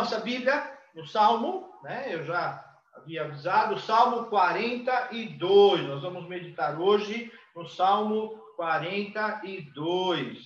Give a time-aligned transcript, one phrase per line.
[0.00, 2.14] nossa Bíblia no Salmo, né?
[2.14, 5.82] Eu já havia avisado, Salmo 42.
[5.82, 10.38] Nós vamos meditar hoje no Salmo 42.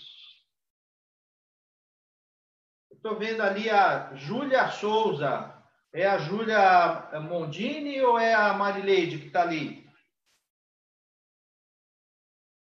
[2.90, 5.54] Estou vendo ali a Júlia Souza.
[5.92, 9.88] É a Júlia Mondini ou é a Marileide que está ali?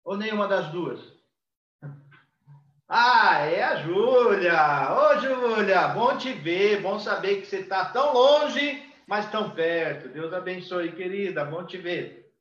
[0.03, 1.16] Ou nenhuma das duas?
[2.89, 4.93] Ah, é a Júlia!
[4.93, 10.07] Ô, Júlia, bom te ver, bom saber que você está tão longe, mas tão perto.
[10.07, 12.31] Deus abençoe, querida, bom te ver.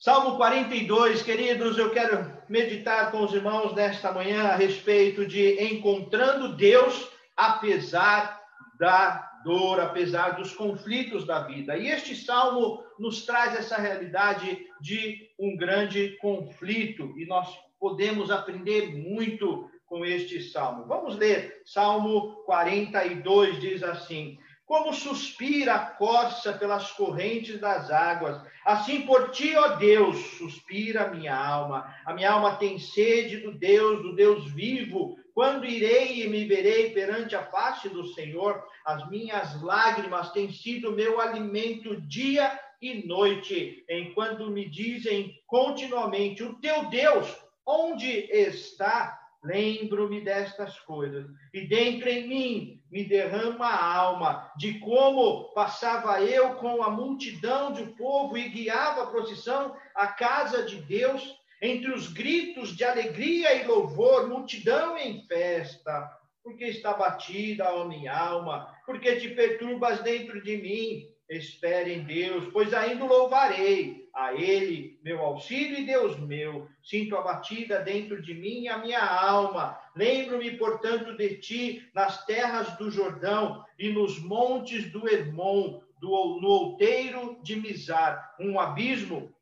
[0.00, 6.56] Salmo 42, queridos, eu quero meditar com os irmãos nesta manhã a respeito de encontrando
[6.56, 8.40] Deus apesar
[8.80, 11.76] da dor, apesar dos conflitos da vida.
[11.76, 17.48] E este salmo nos traz essa realidade de um grande conflito e nós
[17.80, 20.84] podemos aprender muito com este salmo.
[20.86, 21.62] Vamos ler.
[21.64, 29.56] Salmo 42 diz assim: Como suspira a corça pelas correntes das águas, assim por ti,
[29.56, 31.92] ó Deus, suspira a minha alma.
[32.04, 35.18] A minha alma tem sede do Deus, do Deus vivo.
[35.34, 40.92] Quando irei e me verei perante a face do Senhor, as minhas lágrimas têm sido
[40.92, 49.16] meu alimento dia e noite, enquanto me dizem continuamente: O teu Deus Onde está?
[49.44, 56.56] Lembro-me destas coisas, e dentro em mim me derrama a alma de como passava eu
[56.56, 61.22] com a multidão de povo e guiava a procissão à casa de Deus,
[61.62, 66.10] entre os gritos de alegria e louvor, multidão em festa.
[66.42, 71.09] Porque está batida a minha alma, porque te perturbas dentro de mim.
[71.30, 76.68] Espere em Deus, pois ainda louvarei a Ele, meu auxílio e Deus meu.
[76.82, 79.78] Sinto abatida dentro de mim a minha alma.
[79.94, 86.48] Lembro-me, portanto, de ti nas terras do Jordão e nos montes do Hermon, do, no
[86.48, 88.34] outeiro de Mizar.
[88.40, 89.32] Um abismo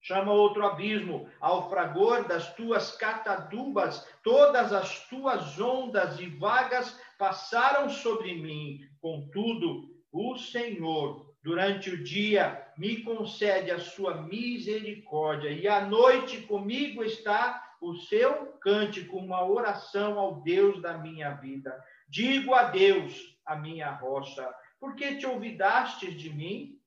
[0.00, 7.88] chama outro abismo, ao fragor das tuas catadubas, todas as tuas ondas e vagas passaram
[7.90, 8.80] sobre mim.
[9.00, 17.02] Contudo, o Senhor durante o dia me concede a sua misericórdia, e à noite comigo
[17.02, 21.74] está o seu cântico, uma oração ao Deus da minha vida.
[22.06, 23.14] Digo a Deus,
[23.46, 24.46] a minha rocha,
[24.78, 26.78] por que te olvidastes de mim?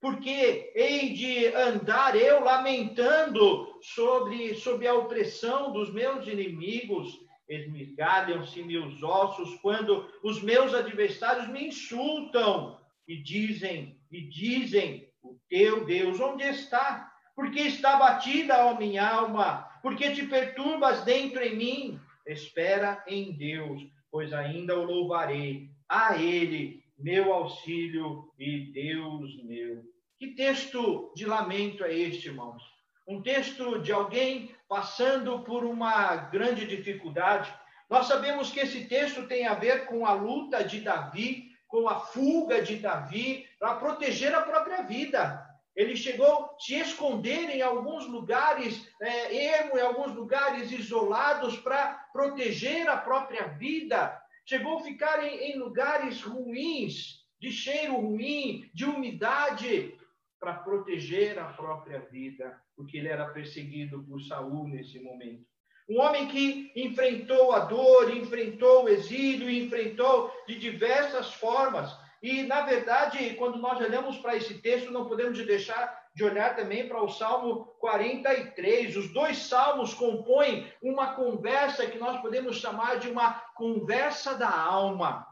[0.00, 9.00] Porque hei de andar eu lamentando sobre, sobre a opressão dos meus inimigos, esmigalham-se meus
[9.00, 12.78] ossos quando os meus adversários me insultam
[13.08, 17.10] e dizem e dizem: O teu Deus onde está?
[17.34, 22.00] Porque está batida, ó minha alma, porque te perturbas dentro em mim.
[22.26, 25.70] Espera em Deus, pois ainda o louvarei.
[25.88, 29.82] A Ele, meu auxílio e Deus meu.
[30.18, 32.62] Que texto de lamento é este, irmãos?
[33.06, 37.50] Um texto de alguém passando por uma grande dificuldade.
[37.88, 42.00] Nós sabemos que esse texto tem a ver com a luta de Davi com a
[42.00, 45.46] fuga de Davi para proteger a própria vida.
[45.76, 51.94] Ele chegou a se esconder em alguns lugares é, ermo, em alguns lugares isolados para
[52.12, 54.20] proteger a própria vida.
[54.44, 59.96] Chegou a ficar em, em lugares ruins, de cheiro ruim, de umidade,
[60.40, 65.46] para proteger a própria vida, porque ele era perseguido por Saul nesse momento.
[65.88, 71.96] Um homem que enfrentou a dor, enfrentou o exílio, enfrentou de diversas formas.
[72.22, 76.88] E, na verdade, quando nós olhamos para esse texto, não podemos deixar de olhar também
[76.88, 78.96] para o Salmo 43.
[78.96, 85.27] Os dois salmos compõem uma conversa que nós podemos chamar de uma conversa da alma.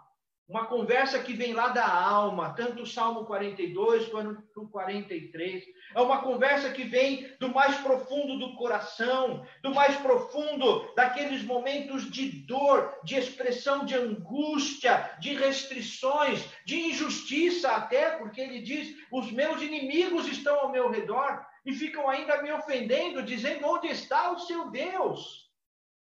[0.48, 5.64] Uma conversa que vem lá da alma, tanto o Salmo 42 quanto o 43.
[5.92, 12.08] É uma conversa que vem do mais profundo do coração, do mais profundo daqueles momentos
[12.08, 19.32] de dor, de expressão de angústia, de restrições, de injustiça até, porque ele diz: os
[19.32, 24.38] meus inimigos estão ao meu redor e ficam ainda me ofendendo, dizendo: onde está o
[24.38, 25.50] seu Deus?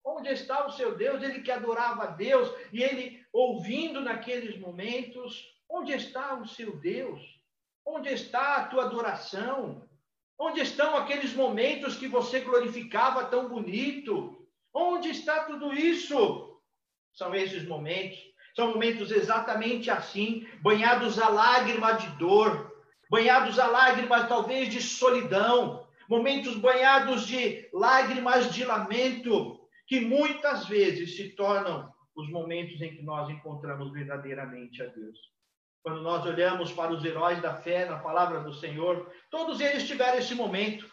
[0.04, 1.22] Onde está o seu Deus?
[1.22, 7.22] Ele que adorava a Deus e ele ouvindo naqueles momentos: onde está o seu Deus?
[7.86, 9.88] Onde está a tua adoração?
[10.38, 14.48] Onde estão aqueles momentos que você glorificava tão bonito?
[14.74, 16.60] Onde está tudo isso?
[17.14, 18.20] São esses momentos.
[18.56, 22.72] São momentos exatamente assim, banhados a lágrima de dor,
[23.10, 29.58] banhados a lágrimas talvez de solidão, momentos banhados de lágrimas de lamento,
[29.88, 31.90] que muitas vezes se tornam
[32.22, 35.18] os momentos em que nós encontramos verdadeiramente a Deus.
[35.84, 40.20] Quando nós olhamos para os heróis da fé na palavra do Senhor, todos eles tiveram
[40.20, 40.86] esse momento,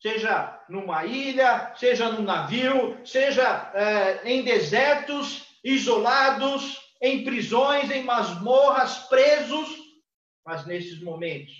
[0.00, 8.98] seja numa ilha, seja num navio, seja é, em desertos, isolados, em prisões, em masmorras,
[9.08, 9.68] presos,
[10.44, 11.54] mas nesses momentos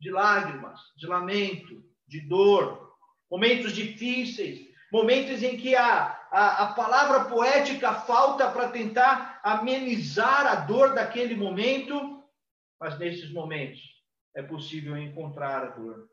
[0.00, 2.92] de lágrimas, de lamento, de dor,
[3.30, 4.60] momentos difíceis,
[4.92, 11.34] momentos em que a, a, a palavra poética falta para tentar amenizar a dor daquele
[11.34, 12.24] momento,
[12.80, 13.78] mas nesses momentos
[14.34, 16.08] é possível encontrar a dor.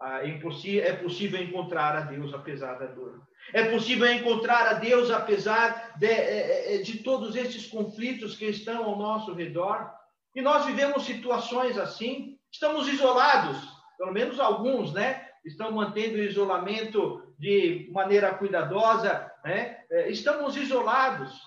[0.00, 3.20] Ah, é, é possível encontrar a Deus apesar da dor.
[3.52, 8.84] É possível encontrar a Deus apesar de, é, é, de todos esses conflitos que estão
[8.84, 9.92] ao nosso redor.
[10.34, 13.58] E nós vivemos situações assim, estamos isolados,
[13.98, 15.28] pelo menos alguns, né?
[15.44, 19.78] Estão mantendo o isolamento de maneira cuidadosa, né?
[19.90, 21.40] É, estamos isolados.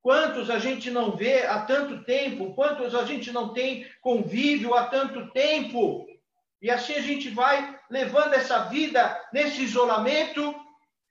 [0.00, 2.54] Quantos a gente não vê há tanto tempo?
[2.54, 6.06] Quantos a gente não tem convívio há tanto tempo?
[6.62, 10.54] E assim a gente vai levando essa vida nesse isolamento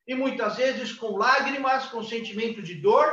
[0.07, 3.06] e muitas vezes com lágrimas, com sentimento de dor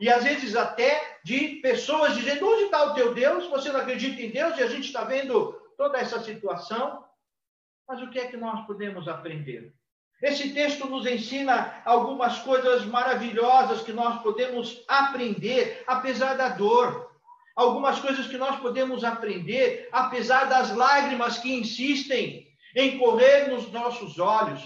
[0.00, 3.46] e às vezes até de pessoas dizendo: onde está o teu Deus?
[3.48, 4.58] Você não acredita em Deus?
[4.58, 7.04] E a gente está vendo toda essa situação.
[7.86, 9.72] Mas o que é que nós podemos aprender?
[10.20, 17.08] Esse texto nos ensina algumas coisas maravilhosas que nós podemos aprender, apesar da dor.
[17.54, 24.18] Algumas coisas que nós podemos aprender, apesar das lágrimas que insistem em correr nos nossos
[24.18, 24.62] olhos.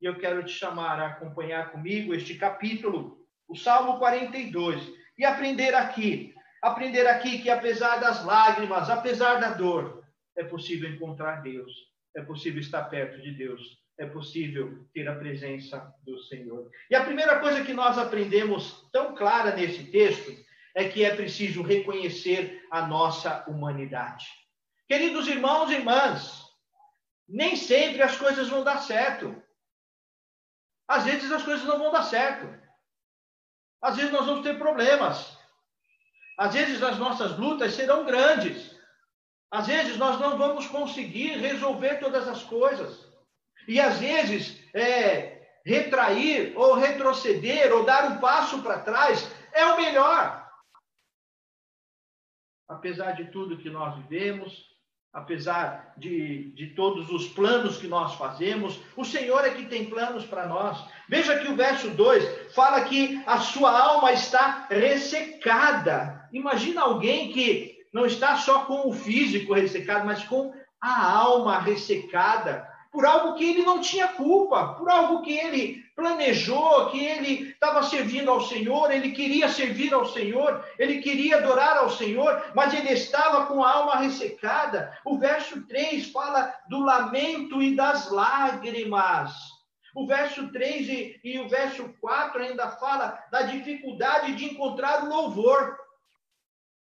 [0.00, 4.82] E eu quero te chamar a acompanhar comigo este capítulo, o Salmo 42,
[5.16, 10.02] e aprender aqui, aprender aqui que apesar das lágrimas, apesar da dor,
[10.36, 11.72] é possível encontrar Deus,
[12.14, 13.62] é possível estar perto de Deus,
[13.98, 16.70] é possível ter a presença do Senhor.
[16.90, 20.32] E a primeira coisa que nós aprendemos tão clara nesse texto
[20.74, 24.26] é que é preciso reconhecer a nossa humanidade.
[24.86, 26.44] Queridos irmãos e irmãs,
[27.26, 29.42] nem sempre as coisas vão dar certo.
[30.86, 32.46] Às vezes as coisas não vão dar certo.
[33.80, 35.36] Às vezes nós vamos ter problemas.
[36.38, 38.76] Às vezes as nossas lutas serão grandes.
[39.50, 43.05] Às vezes nós não vamos conseguir resolver todas as coisas.
[43.66, 49.76] E às vezes é, retrair ou retroceder ou dar um passo para trás é o
[49.76, 50.46] melhor.
[52.68, 54.64] Apesar de tudo que nós vivemos,
[55.12, 60.24] apesar de, de todos os planos que nós fazemos, o Senhor é que tem planos
[60.26, 60.84] para nós.
[61.08, 66.28] Veja que o verso 2 fala que a sua alma está ressecada.
[66.32, 72.75] Imagina alguém que não está só com o físico ressecado, mas com a alma ressecada
[72.96, 77.82] por algo que ele não tinha culpa, por algo que ele planejou, que ele estava
[77.82, 82.88] servindo ao Senhor, ele queria servir ao Senhor, ele queria adorar ao Senhor, mas ele
[82.88, 84.98] estava com a alma ressecada.
[85.04, 89.34] O verso 3 fala do lamento e das lágrimas.
[89.94, 95.10] O verso 3 e, e o verso 4 ainda fala da dificuldade de encontrar o
[95.10, 95.76] louvor.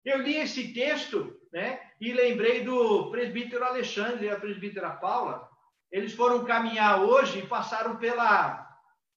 [0.06, 1.80] Eu li esse texto, né?
[2.00, 5.51] E lembrei do presbítero Alexandre e a presbítera Paula.
[5.94, 8.68] Eles foram caminhar hoje e passaram pela,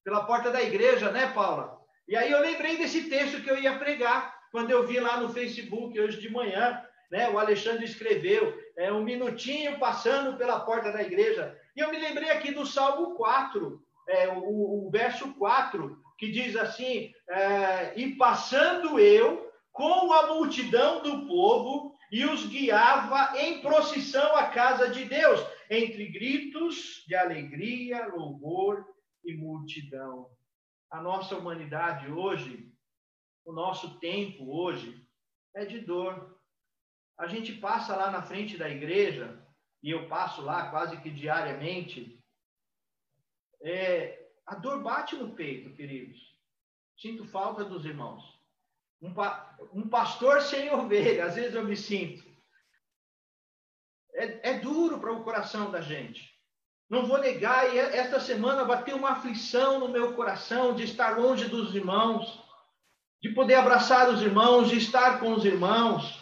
[0.05, 1.75] pela porta da igreja, né, Paula?
[2.07, 5.31] E aí eu lembrei desse texto que eu ia pregar, quando eu vi lá no
[5.31, 6.79] Facebook hoje de manhã,
[7.11, 7.31] né?
[7.31, 11.57] O Alexandre escreveu, é um minutinho passando pela porta da igreja.
[11.75, 13.81] E eu me lembrei aqui do Salmo 4,
[14.11, 21.03] é, o, o verso 4, que diz assim: é, E passando eu com a multidão
[21.03, 28.07] do povo e os guiava em procissão à casa de Deus, entre gritos de alegria,
[28.07, 28.87] louvor
[29.25, 30.31] e multidão.
[30.91, 32.73] A nossa humanidade hoje,
[33.45, 35.05] o nosso tempo hoje,
[35.55, 36.39] é de dor.
[37.19, 39.43] A gente passa lá na frente da igreja,
[39.83, 42.23] e eu passo lá quase que diariamente,
[43.63, 46.37] é, a dor bate no peito, queridos.
[46.97, 48.23] Sinto falta dos irmãos.
[49.03, 52.25] Um, pa, um pastor sem ovelha, às vezes eu me sinto.
[54.17, 56.35] É, é duro para o coração da gente.
[56.89, 61.45] Não vou negar, e esta semana bateu uma aflição no meu coração de estar longe
[61.47, 62.43] dos irmãos,
[63.23, 66.19] de poder abraçar os irmãos, de estar com os irmãos,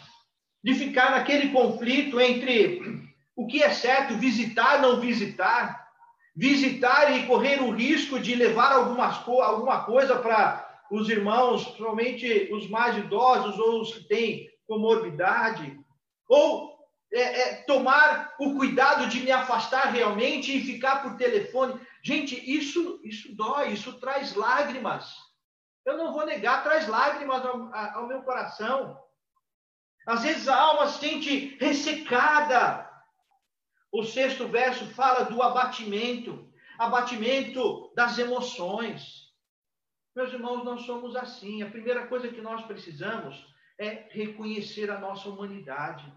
[0.63, 2.81] de ficar naquele conflito entre
[3.35, 5.87] o que é certo, visitar, não visitar,
[6.35, 12.67] visitar e correr o risco de levar algumas, alguma coisa para os irmãos, principalmente os
[12.69, 15.79] mais idosos ou os que têm comorbidade,
[16.27, 16.74] ou
[17.11, 21.79] é, é, tomar o cuidado de me afastar realmente e ficar por telefone.
[22.03, 25.15] Gente, isso, isso dói, isso traz lágrimas.
[25.85, 28.99] Eu não vou negar, traz lágrimas ao, ao meu coração.
[30.05, 32.89] Às vezes a alma se sente ressecada.
[33.91, 36.45] O sexto verso fala do abatimento
[36.77, 39.33] abatimento das emoções.
[40.15, 41.61] Meus irmãos, nós somos assim.
[41.61, 43.45] A primeira coisa que nós precisamos
[43.77, 46.11] é reconhecer a nossa humanidade.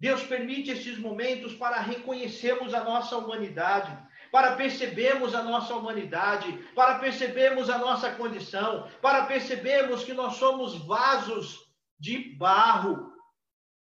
[0.00, 3.94] Deus permite esses momentos para reconhecermos a nossa humanidade,
[4.32, 10.74] para percebermos a nossa humanidade, para percebermos a nossa condição, para percebermos que nós somos
[10.86, 13.12] vasos de barro.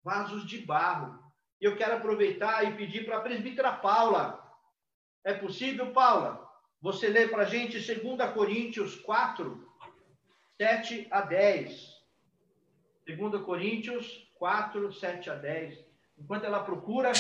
[0.03, 1.17] Vasos de barro.
[1.61, 4.43] Eu quero aproveitar e pedir para a presbítera Paula.
[5.23, 6.45] É possível, Paula?
[6.81, 9.65] Você lê para a gente 2 Coríntios 4,
[10.57, 12.01] 7 a 10.
[13.07, 15.90] 2 Coríntios 4, 7 a 10.
[16.17, 17.11] Enquanto ela procura,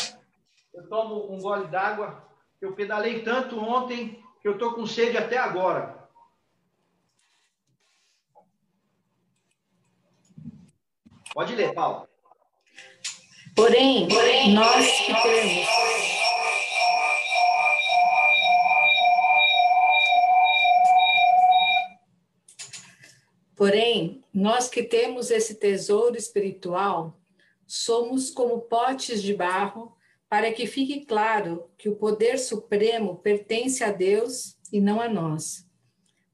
[0.73, 2.23] eu tomo um gole d'água.
[2.61, 6.01] Eu pedalei tanto ontem que eu estou com sede até agora.
[11.33, 12.07] Pode ler, Paulo.
[13.55, 15.67] Porém, Porém nós que temos.
[23.55, 27.20] Porém, nós que temos esse tesouro espiritual,
[27.73, 29.95] somos como potes de barro,
[30.27, 35.65] para que fique claro que o poder supremo pertence a Deus e não a nós.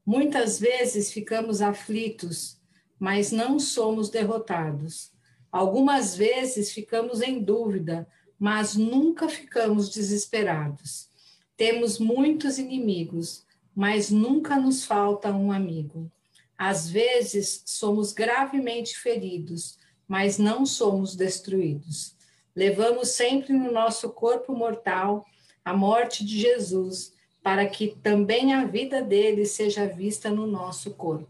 [0.04, 2.60] Muitas vezes ficamos aflitos,
[2.98, 5.12] mas não somos derrotados.
[5.52, 8.08] Algumas vezes ficamos em dúvida,
[8.40, 11.08] mas nunca ficamos desesperados.
[11.56, 16.12] Temos muitos inimigos, mas nunca nos falta um amigo.
[16.58, 19.78] Às vezes somos gravemente feridos,
[20.08, 22.16] mas não somos destruídos.
[22.56, 25.26] Levamos sempre no nosso corpo mortal
[25.64, 31.30] a morte de Jesus, para que também a vida dele seja vista no nosso corpo.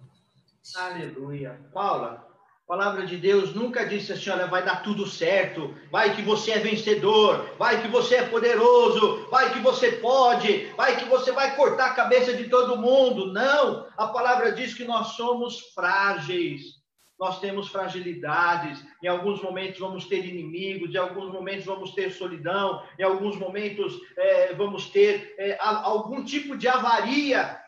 [0.76, 1.60] Aleluia.
[1.74, 2.28] Paula,
[2.64, 6.52] a palavra de Deus nunca disse assim: olha, vai dar tudo certo, vai que você
[6.52, 11.56] é vencedor, vai que você é poderoso, vai que você pode, vai que você vai
[11.56, 13.32] cortar a cabeça de todo mundo.
[13.34, 16.77] Não, a palavra diz que nós somos frágeis,
[17.20, 22.86] nós temos fragilidades, em alguns momentos vamos ter inimigos, em alguns momentos vamos ter solidão,
[22.98, 27.60] em alguns momentos é, vamos ter é, algum tipo de avaria,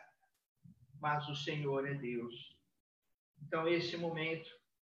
[1.01, 2.36] mas o Senhor é Deus.
[3.41, 4.50] Então, esse momento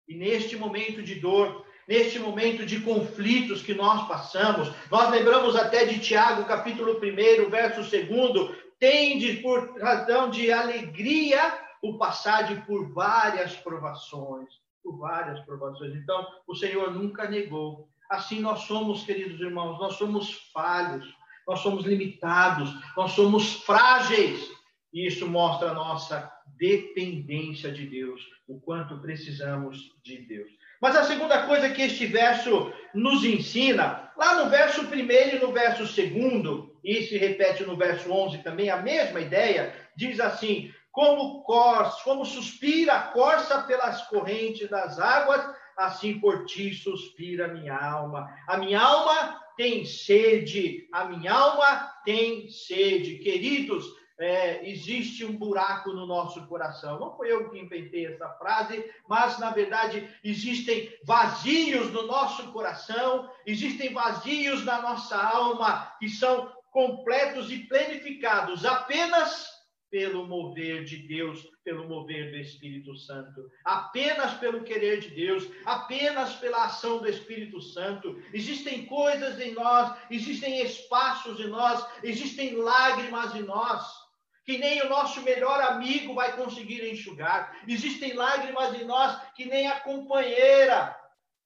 [0.10, 5.86] e neste momento de dor, neste momento de conflitos que nós passamos, nós lembramos até
[5.86, 11.40] de Tiago, capítulo 1, verso 2, tende por razão de alegria
[11.82, 14.50] o passar por várias provações,
[14.84, 15.96] por várias provações.
[15.96, 17.90] Então, o Senhor nunca negou.
[18.10, 21.06] Assim nós somos, queridos irmãos, nós somos falhos,
[21.48, 24.50] nós somos limitados, nós somos frágeis.
[24.92, 30.50] E isso mostra a nossa dependência de Deus, o quanto precisamos de Deus.
[30.82, 35.52] Mas a segunda coisa que este verso nos ensina, lá no verso primeiro e no
[35.52, 41.44] verso segundo, e se repete no verso 11 também, a mesma ideia, diz assim: como
[41.44, 45.42] corça, como suspira a corça pelas correntes das águas,
[45.78, 48.28] assim por ti suspira a minha alma.
[48.46, 53.20] A minha alma tem sede, a minha alma tem sede.
[53.20, 53.86] Queridos,
[54.20, 57.00] é, existe um buraco no nosso coração.
[57.00, 63.32] Não foi eu que inventei essa frase, mas na verdade existem vazios no nosso coração,
[63.46, 69.59] existem vazios na nossa alma que são completos e planificados apenas
[69.90, 76.36] pelo mover de Deus, pelo mover do Espírito Santo, apenas pelo querer de Deus, apenas
[76.36, 78.22] pela ação do Espírito Santo.
[78.34, 84.00] Existem coisas em nós, existem espaços em nós, existem lágrimas em nós
[84.46, 87.56] que nem o nosso melhor amigo vai conseguir enxugar.
[87.68, 90.98] Existem lágrimas em nós que nem a companheira,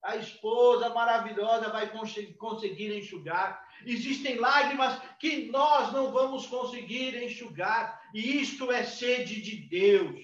[0.01, 1.91] a esposa maravilhosa vai
[2.38, 3.62] conseguir enxugar.
[3.85, 8.01] Existem lágrimas que nós não vamos conseguir enxugar.
[8.13, 10.21] E isto é sede de Deus,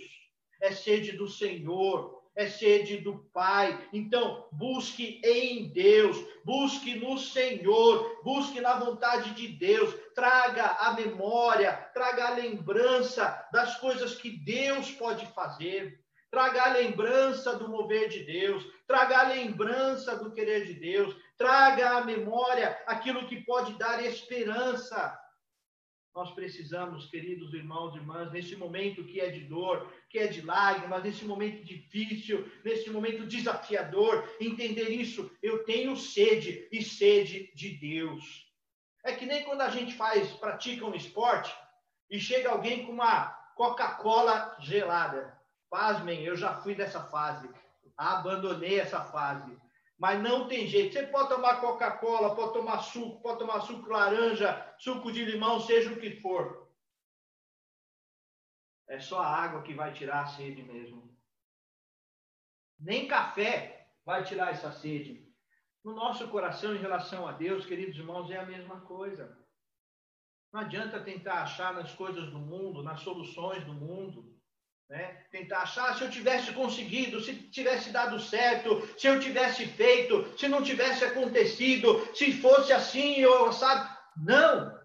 [0.62, 3.78] é sede do Senhor é sede do Pai.
[3.92, 11.74] Então, busque em Deus, busque no Senhor, busque na vontade de Deus, traga a memória,
[11.94, 16.00] traga a lembrança das coisas que Deus pode fazer.
[16.32, 21.98] Traga a lembrança do mover de Deus, traga a lembrança do querer de Deus, traga
[21.98, 25.18] à memória aquilo que pode dar esperança
[26.20, 30.42] nós precisamos, queridos irmãos e irmãs, nesse momento que é de dor, que é de
[30.42, 35.32] lágrimas, nesse momento difícil, nesse momento desafiador, entender isso.
[35.42, 38.46] Eu tenho sede e sede de Deus.
[39.06, 41.56] É que nem quando a gente faz, pratica um esporte
[42.10, 45.40] e chega alguém com uma Coca-Cola gelada.
[45.70, 47.50] Pasmem, eu já fui dessa fase.
[47.96, 49.56] Abandonei essa fase.
[50.00, 50.94] Mas não tem jeito.
[50.94, 55.92] Você pode tomar Coca-Cola, pode tomar suco, pode tomar suco laranja, suco de limão, seja
[55.92, 56.72] o que for.
[58.88, 61.14] É só a água que vai tirar a sede mesmo.
[62.80, 65.28] Nem café vai tirar essa sede.
[65.84, 69.38] No nosso coração, em relação a Deus, queridos irmãos, é a mesma coisa.
[70.52, 74.34] Não adianta tentar achar nas coisas do mundo, nas soluções do mundo,
[74.90, 75.18] né?
[75.32, 80.48] Tentar achar se eu tivesse conseguido, se tivesse dado certo, se eu tivesse feito, se
[80.48, 83.88] não tivesse acontecido, se fosse assim, ou sabe?
[84.18, 84.78] Não!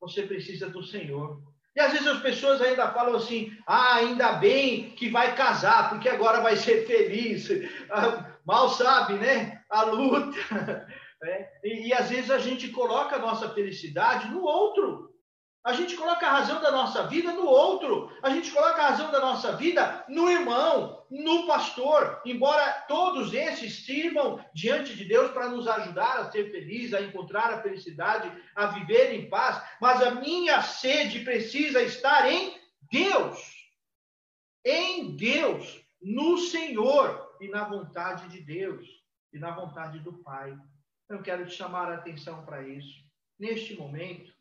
[0.00, 1.42] Você precisa do Senhor.
[1.74, 6.08] E às vezes as pessoas ainda falam assim: ah, ainda bem que vai casar, porque
[6.08, 7.48] agora vai ser feliz.
[7.90, 9.62] Ah, mal sabe, né?
[9.68, 10.38] A luta.
[11.26, 15.13] É, e, e às vezes a gente coloca a nossa felicidade no outro.
[15.64, 18.14] A gente coloca a razão da nossa vida no outro.
[18.22, 22.20] A gente coloca a razão da nossa vida no irmão, no pastor.
[22.26, 27.50] Embora todos esses sirvam diante de Deus para nos ajudar a ser felizes, a encontrar
[27.50, 29.62] a felicidade, a viver em paz.
[29.80, 32.60] Mas a minha sede precisa estar em
[32.92, 33.40] Deus.
[34.62, 38.86] Em Deus, no Senhor e na vontade de Deus
[39.32, 40.54] e na vontade do Pai.
[41.08, 43.02] Eu quero te chamar a atenção para isso.
[43.38, 44.33] Neste momento,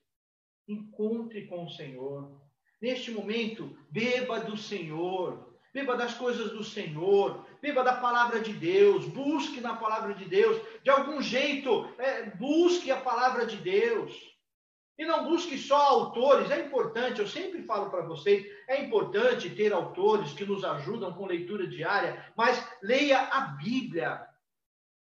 [0.68, 2.42] encontre com o Senhor.
[2.82, 9.08] Neste momento, beba do Senhor, beba das coisas do Senhor, beba da palavra de Deus,
[9.08, 14.34] busque na palavra de Deus, de algum jeito, é, busque a palavra de Deus.
[14.98, 19.74] E não busque só autores, é importante, eu sempre falo para vocês, é importante ter
[19.74, 24.24] autores que nos ajudam com leitura diária, mas leia a Bíblia.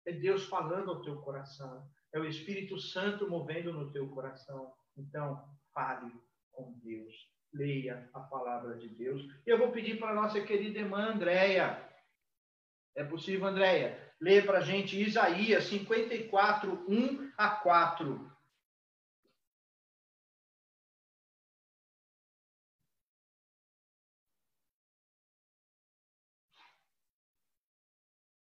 [0.07, 4.73] É Deus falando ao teu coração, é o Espírito Santo movendo no teu coração.
[4.97, 6.13] Então, fale
[6.53, 7.31] com Deus.
[7.53, 9.23] Leia a palavra de Deus.
[9.47, 11.89] E eu vou pedir para nossa querida irmã Andréia.
[12.95, 14.15] É possível, Andréia?
[14.21, 18.33] Ler para a gente Isaías 54, 1 a 4.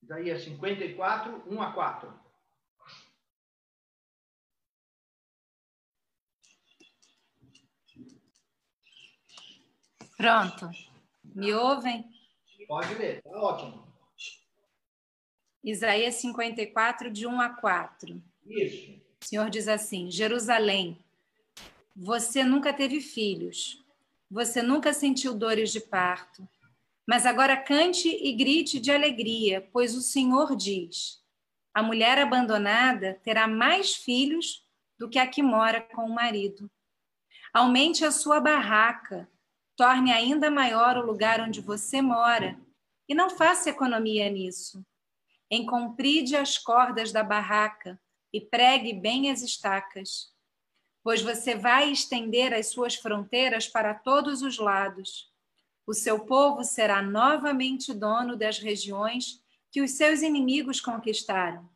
[0.04, 2.23] Isaías 54, 1 a 4.
[10.18, 10.70] Pronto.
[11.24, 12.06] Me ouvem?
[12.68, 13.84] Pode ler, tá ótimo.
[15.64, 18.22] Isaías 54, de 1 a 4.
[18.46, 18.92] Isso.
[19.22, 20.98] O Senhor diz assim: Jerusalém,
[21.96, 23.84] você nunca teve filhos,
[24.30, 26.48] você nunca sentiu dores de parto,
[27.08, 31.24] mas agora cante e grite de alegria, pois o Senhor diz:
[31.74, 34.64] a mulher abandonada terá mais filhos
[34.98, 36.70] do que a que mora com o marido.
[37.54, 39.30] Aumente a sua barraca,
[39.76, 42.60] Torne ainda maior o lugar onde você mora
[43.08, 44.86] e não faça economia nisso.
[45.50, 48.00] Encompride as cordas da barraca
[48.32, 50.32] e pregue bem as estacas,
[51.04, 55.32] pois você vai estender as suas fronteiras para todos os lados.
[55.86, 61.68] O seu povo será novamente dono das regiões que os seus inimigos conquistaram,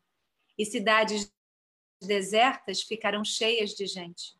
[0.57, 1.31] e cidades
[2.01, 4.37] desertas ficarão cheias de gente.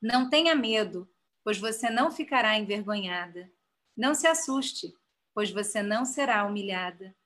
[0.00, 1.08] Não tenha medo,
[1.48, 3.50] pois você não ficará envergonhada.
[3.96, 4.92] Não se assuste,
[5.32, 7.16] pois você não será humilhada.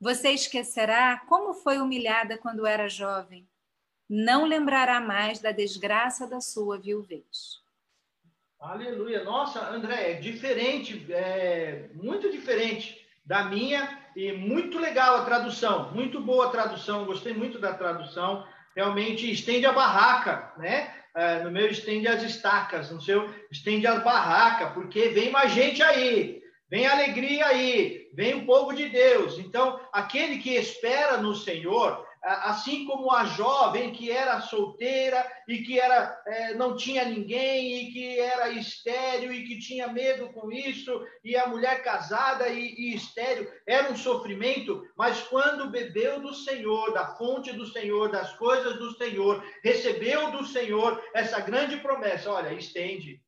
[0.00, 3.48] Você esquecerá como foi humilhada quando era jovem.
[4.08, 7.64] Não lembrará mais da desgraça da sua viuvez.
[8.60, 9.24] Aleluia.
[9.24, 16.20] Nossa, André, é diferente, é muito diferente da minha e muito legal a tradução, muito
[16.20, 18.46] boa a tradução, gostei muito da tradução.
[18.76, 21.03] Realmente estende a barraca, né?
[21.14, 25.82] É, no meu estende as estacas, no seu estende as barracas, porque vem mais gente
[25.82, 29.38] aí, vem alegria aí, vem o povo de Deus.
[29.38, 35.78] Então, aquele que espera no Senhor, assim como a jovem que era solteira e que
[35.78, 41.06] era é, não tinha ninguém e que era estéril e que tinha medo com isso
[41.22, 46.94] e a mulher casada e, e estéril era um sofrimento mas quando bebeu do Senhor
[46.94, 52.54] da fonte do Senhor das coisas do Senhor recebeu do Senhor essa grande promessa olha
[52.54, 53.20] estende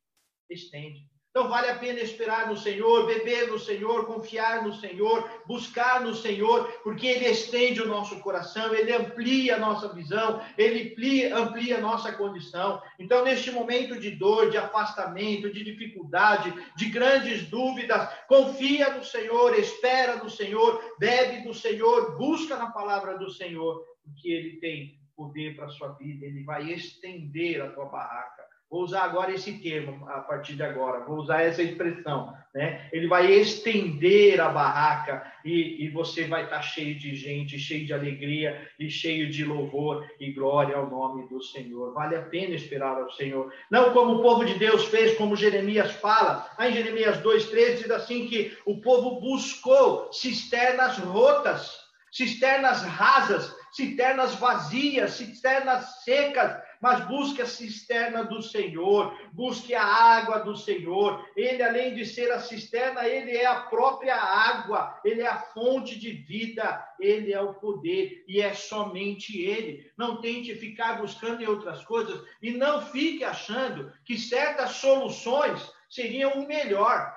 [0.49, 6.01] estende então vale a pena esperar no Senhor, beber no Senhor, confiar no Senhor, buscar
[6.01, 11.37] no Senhor, porque Ele estende o nosso coração, Ele amplia a nossa visão, Ele amplia,
[11.37, 12.81] amplia a nossa condição.
[12.97, 19.53] Então, neste momento de dor, de afastamento, de dificuldade, de grandes dúvidas, confia no Senhor,
[19.59, 25.55] espera no Senhor, bebe do Senhor, busca na palavra do Senhor, porque Ele tem poder
[25.55, 28.36] para a sua vida, Ele vai estender a tua barraca
[28.69, 32.35] Vou usar agora esse termo a partir de agora, vou usar essa expressão.
[32.53, 32.89] Né?
[32.91, 37.93] Ele vai estender a barraca e, e você vai estar cheio de gente, cheio de
[37.93, 41.93] alegria e cheio de louvor e glória ao nome do Senhor.
[41.93, 43.53] Vale a pena esperar ao Senhor.
[43.71, 46.49] Não como o povo de Deus fez, como Jeremias fala.
[46.57, 51.71] Aí em Jeremias 2,13 diz assim que o povo buscou cisternas rotas,
[52.11, 60.39] cisternas rasas, cisternas vazias, cisternas secas, mas busque a cisterna do Senhor, busque a água
[60.39, 61.27] do Senhor.
[61.35, 65.97] Ele, além de ser a cisterna, ele é a própria água, ele é a fonte
[65.97, 69.91] de vida, ele é o poder e é somente ele.
[69.97, 76.33] Não tente ficar buscando em outras coisas e não fique achando que certas soluções seriam
[76.33, 77.15] o melhor.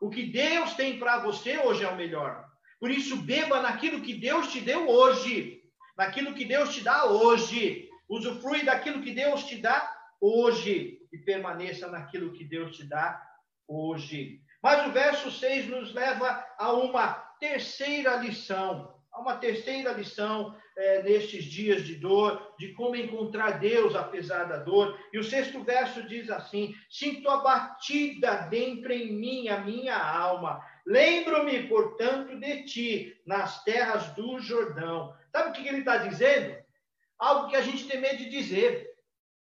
[0.00, 2.44] O que Deus tem para você hoje é o melhor.
[2.78, 5.62] Por isso, beba naquilo que Deus te deu hoje,
[5.96, 7.88] naquilo que Deus te dá hoje.
[8.08, 9.90] Usufrui daquilo que Deus te dá
[10.20, 13.20] hoje e permaneça naquilo que Deus te dá
[13.68, 14.40] hoje.
[14.62, 21.02] Mas o verso 6 nos leva a uma terceira lição, a uma terceira lição é,
[21.02, 24.98] nestes dias de dor, de como encontrar Deus apesar da dor.
[25.12, 30.64] E o sexto verso diz assim: Sinto abatida dentro em mim a minha alma.
[30.86, 35.14] Lembro-me, portanto, de ti nas terras do Jordão.
[35.30, 36.63] Sabe o que ele está dizendo?
[37.18, 38.88] Algo que a gente tem medo de dizer.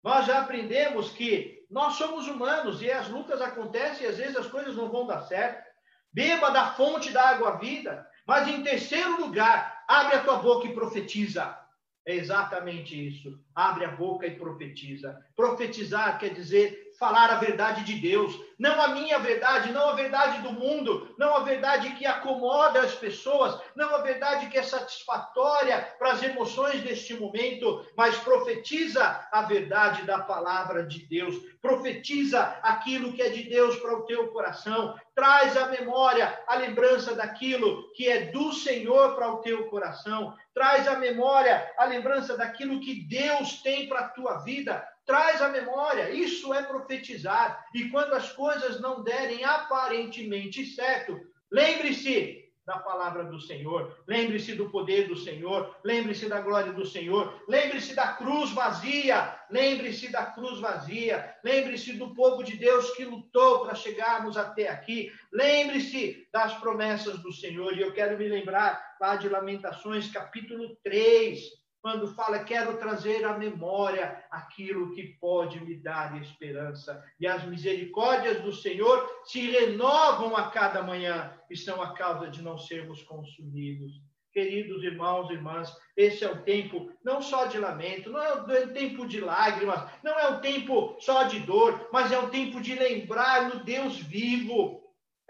[0.04, 4.48] Nós já aprendemos que nós somos humanos e as lutas acontecem e às vezes as
[4.48, 5.64] coisas não vão dar certo.
[6.12, 10.74] Beba da fonte da água vida, mas em terceiro lugar, abre a tua boca e
[10.74, 11.58] profetiza.
[12.06, 13.40] É exatamente isso.
[13.56, 15.20] Abre a boca e profetiza.
[15.36, 20.42] Profetizar quer dizer falar a verdade de Deus, não a minha verdade, não a verdade
[20.42, 25.82] do mundo, não a verdade que acomoda as pessoas, não a verdade que é satisfatória
[25.98, 33.12] para as emoções deste momento, mas profetiza a verdade da palavra de Deus, profetiza aquilo
[33.12, 38.08] que é de Deus para o teu coração, traz à memória a lembrança daquilo que
[38.08, 43.43] é do Senhor para o teu coração, traz à memória a lembrança daquilo que Deus
[43.52, 47.64] tem para a tua vida, traz a memória, isso é profetizar.
[47.74, 51.20] E quando as coisas não derem aparentemente certo,
[51.52, 57.44] lembre-se da palavra do Senhor, lembre-se do poder do Senhor, lembre-se da glória do Senhor,
[57.48, 63.66] lembre-se da cruz vazia, lembre-se da cruz vazia, lembre-se do povo de Deus que lutou
[63.66, 67.74] para chegarmos até aqui, lembre-se das promessas do Senhor.
[67.78, 71.42] E eu quero me lembrar lá de Lamentações, capítulo 3,
[71.84, 77.04] quando fala, quero trazer à memória aquilo que pode me dar esperança.
[77.20, 82.42] E as misericórdias do Senhor se renovam a cada manhã e são a causa de
[82.42, 84.02] não sermos consumidos.
[84.32, 88.74] Queridos irmãos e irmãs, esse é o tempo não só de lamento, não é o
[88.74, 92.76] tempo de lágrimas, não é o tempo só de dor, mas é o tempo de
[92.76, 94.83] lembrar no Deus vivo,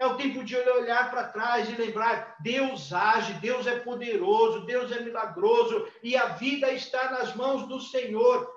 [0.04, 4.92] é o tempo de olhar para trás e lembrar: Deus age, Deus é poderoso, Deus
[4.92, 8.52] é milagroso e a vida está nas mãos do Senhor.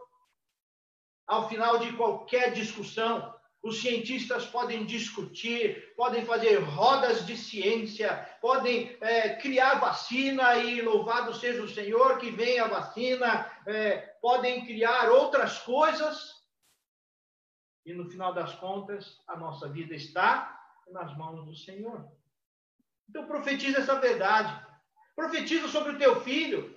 [1.25, 8.95] Ao final de qualquer discussão, os cientistas podem discutir, podem fazer rodas de ciência, podem
[9.01, 15.09] é, criar vacina e louvado seja o Senhor que vem a vacina, é, podem criar
[15.09, 16.37] outras coisas.
[17.85, 20.56] E no final das contas, a nossa vida está
[20.91, 22.05] nas mãos do Senhor.
[23.09, 24.65] Então profetiza essa verdade.
[25.15, 26.75] Profetiza sobre o teu filho.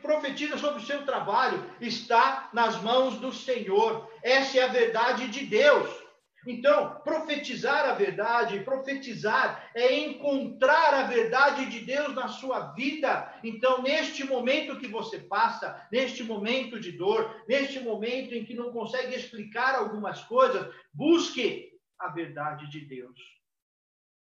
[0.00, 1.64] Profetiza sobre o seu trabalho.
[1.80, 4.10] Está nas mãos do Senhor.
[4.22, 6.08] Essa é a verdade de Deus.
[6.46, 13.34] Então, profetizar a verdade, profetizar é encontrar a verdade de Deus na sua vida.
[13.42, 18.72] Então, neste momento que você passa, neste momento de dor, neste momento em que não
[18.72, 21.67] consegue explicar algumas coisas, busque
[21.98, 23.18] a verdade de Deus.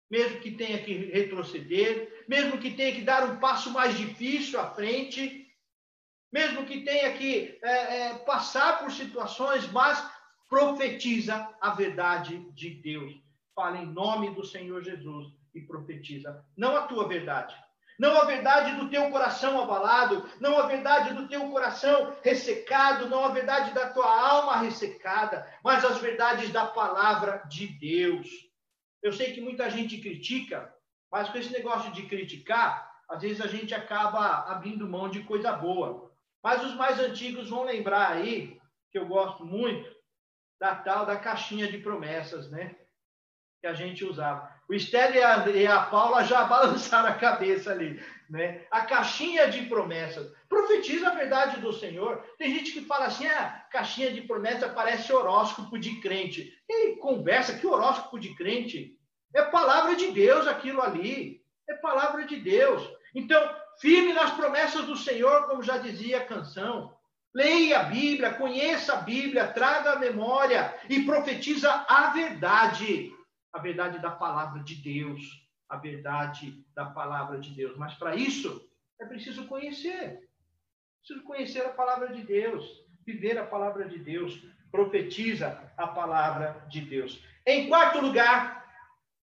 [0.10, 4.69] Mesmo que tenha que retroceder, mesmo que tenha que dar um passo mais difícil à
[4.72, 5.48] frente,
[6.32, 10.04] mesmo que tenha que é, é, passar por situações, mas
[10.48, 13.13] profetiza a verdade de Deus.
[13.56, 16.43] Fala em nome do Senhor Jesus e profetiza.
[16.58, 17.56] Não a tua verdade,
[18.00, 23.26] não a verdade do teu coração abalado, não a verdade do teu coração ressecado, não
[23.26, 28.28] a verdade da tua alma ressecada, mas as verdades da palavra de Deus.
[29.04, 30.74] Eu sei que muita gente critica,
[31.12, 35.52] mas com esse negócio de criticar, às vezes a gente acaba abrindo mão de coisa
[35.52, 36.10] boa.
[36.42, 38.58] Mas os mais antigos vão lembrar aí,
[38.92, 39.94] que eu gosto muito,
[40.58, 42.78] da tal da caixinha de promessas, né?
[43.62, 44.50] Que a gente usava.
[44.69, 48.02] O Esther e a, Paula já balançaram a cabeça ali.
[48.30, 48.65] Né?
[48.69, 50.32] A caixinha de promessas.
[50.48, 52.24] Profetiza a verdade do Senhor.
[52.38, 56.54] Tem gente que fala assim: ah, caixinha de promessa parece horóscopo de crente.
[56.69, 58.98] E conversa, que horóscopo de crente?
[59.34, 61.41] É palavra de Deus aquilo ali.
[61.67, 62.88] É palavra de Deus.
[63.13, 63.41] Então,
[63.80, 66.93] firme nas promessas do Senhor, como já dizia a canção.
[67.34, 73.13] Leia a Bíblia, conheça a Bíblia, traga a memória e profetiza a verdade.
[73.54, 75.48] A verdade da palavra de Deus.
[75.68, 77.78] A verdade da palavra de Deus.
[77.78, 78.68] Mas para isso,
[79.00, 80.28] é preciso conhecer.
[81.00, 82.66] Preciso conhecer a palavra de Deus.
[83.06, 84.42] Viver a palavra de Deus.
[84.72, 87.24] Profetiza a palavra de Deus.
[87.46, 88.60] Em quarto lugar,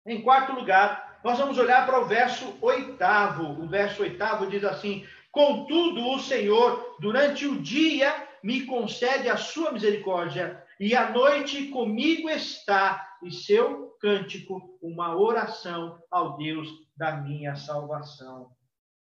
[0.05, 3.61] em quarto lugar, nós vamos olhar para o verso oitavo.
[3.61, 9.71] O verso oitavo diz assim: Contudo, o Senhor, durante o dia, me concede a sua
[9.71, 17.55] misericórdia, e à noite comigo está, e seu cântico, uma oração ao Deus da minha
[17.55, 18.49] salvação.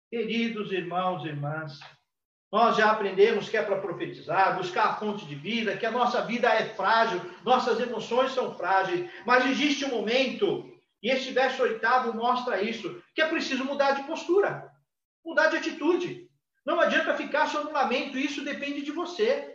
[0.10, 1.80] Queridos irmãos e irmãs,
[2.51, 6.21] nós já aprendemos que é para profetizar, buscar a fonte de vida, que a nossa
[6.21, 10.71] vida é frágil, nossas emoções são frágeis, mas existe um momento,
[11.04, 14.71] e este verso oitavo mostra isso, que é preciso mudar de postura,
[15.23, 16.30] mudar de atitude.
[16.65, 19.54] Não adianta ficar só no lamento, isso depende de você.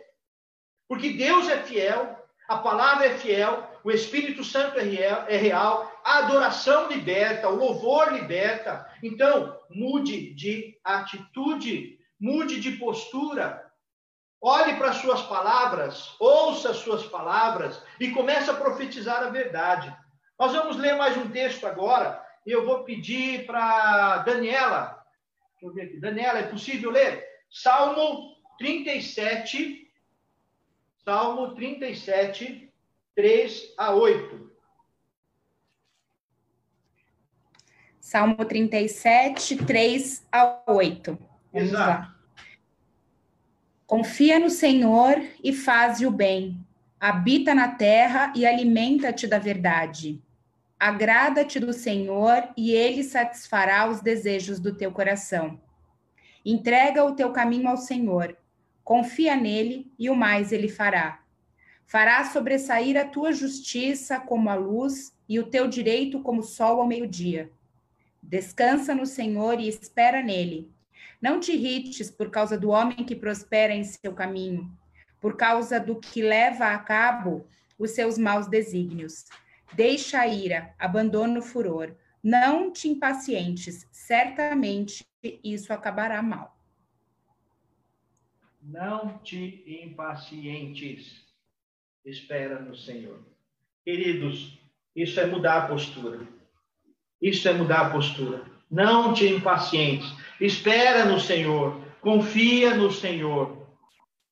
[0.87, 6.01] Porque Deus é fiel, a palavra é fiel, o Espírito Santo é real, é real,
[6.03, 8.89] a adoração liberta, o louvor liberta.
[9.01, 13.69] Então, mude de atitude, mude de postura.
[14.41, 19.95] Olhe para suas palavras, ouça suas palavras e comece a profetizar a verdade.
[20.39, 25.01] Nós vamos ler mais um texto agora, e eu vou pedir para Daniela
[25.61, 25.99] Deixa eu ver aqui.
[25.99, 27.23] Daniela, é possível ler?
[27.51, 29.87] Salmo 37,
[31.05, 32.70] Salmo 37,
[33.21, 34.51] 3 a 8.
[37.99, 41.19] Salmo 37, 3 a 8.
[41.53, 41.87] Vamos Exato.
[41.87, 42.15] lá.
[43.85, 46.65] Confia no Senhor e faze o bem.
[46.99, 50.19] Habita na terra e alimenta-te da verdade.
[50.79, 55.61] Agrada-te do Senhor e ele satisfará os desejos do teu coração.
[56.43, 58.35] Entrega o teu caminho ao Senhor,
[58.83, 61.20] confia nele e o mais ele fará.
[61.91, 66.79] Fará sobressair a tua justiça como a luz e o teu direito como o sol
[66.79, 67.51] ao meio-dia.
[68.23, 70.71] Descansa no Senhor e espera nele.
[71.21, 74.71] Não te irrites por causa do homem que prospera em seu caminho,
[75.19, 77.45] por causa do que leva a cabo
[77.77, 79.25] os seus maus desígnios
[79.73, 81.93] Deixa a ira, abandona o furor.
[82.23, 85.05] Não te impacientes, certamente
[85.43, 86.57] isso acabará mal.
[88.61, 91.30] Não te impacientes,
[92.05, 93.19] espera no Senhor.
[93.83, 94.57] Queridos,
[94.95, 96.19] isso é mudar a postura.
[97.21, 98.43] Isso é mudar a postura.
[98.69, 103.67] Não te impacientes, espera no Senhor, confia no Senhor.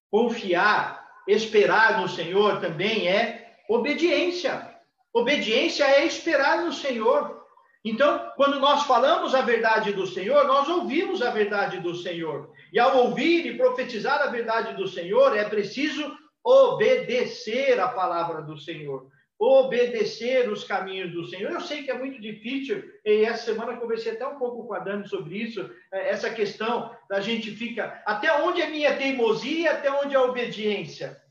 [0.10, 4.75] Confiar, esperar no Senhor também é obediência.
[5.13, 7.39] Obediência é esperar no Senhor.
[7.86, 12.51] Então, quando nós falamos a verdade do Senhor, nós ouvimos a verdade do Senhor.
[12.73, 18.58] E ao ouvir e profetizar a verdade do Senhor, é preciso obedecer a palavra do
[18.58, 21.52] Senhor, obedecer os caminhos do Senhor.
[21.52, 24.80] Eu sei que é muito difícil, e essa semana conversei até um pouco com a
[24.80, 29.91] Dani sobre isso, é, essa questão da gente fica até onde é minha teimosia, até
[29.91, 31.21] onde é a obediência,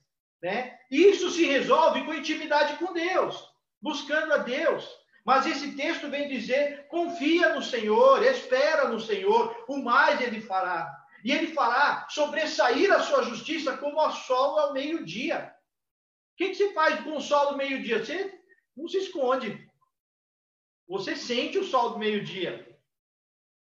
[0.42, 0.78] né?
[0.90, 3.48] Isso se resolve com intimidade com Deus
[3.80, 4.88] buscando a Deus.
[5.24, 10.97] Mas esse texto vem dizer: confia no Senhor, espera no Senhor, o mais ele fará.
[11.28, 15.54] E ele fará sobressair a sua justiça como o sol ao meio-dia.
[16.32, 18.02] O que, que se faz com o sol do meio-dia?
[18.02, 18.40] Você
[18.74, 19.70] não se esconde.
[20.88, 22.66] Você sente o sol do meio-dia.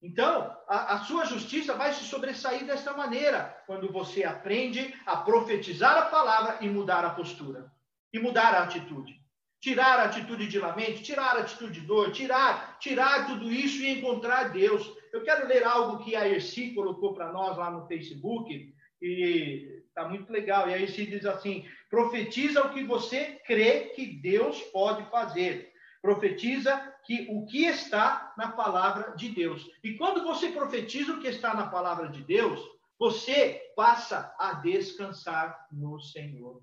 [0.00, 5.98] Então, a, a, sua justiça vai se sobressair desta maneira, quando você aprende a profetizar
[5.98, 7.68] a palavra e mudar a postura,
[8.12, 9.20] e mudar a atitude
[9.60, 13.90] tirar a atitude de lamento, tirar a atitude de dor, tirar, tirar tudo isso e
[13.90, 14.90] encontrar Deus.
[15.12, 20.08] Eu quero ler algo que a Erci colocou para nós lá no Facebook e está
[20.08, 20.68] muito legal.
[20.68, 25.72] E a Erci diz assim: profetiza o que você crê que Deus pode fazer.
[26.00, 29.70] Profetiza que o que está na palavra de Deus.
[29.84, 32.60] E quando você profetiza o que está na palavra de Deus,
[32.98, 36.62] você passa a descansar no Senhor.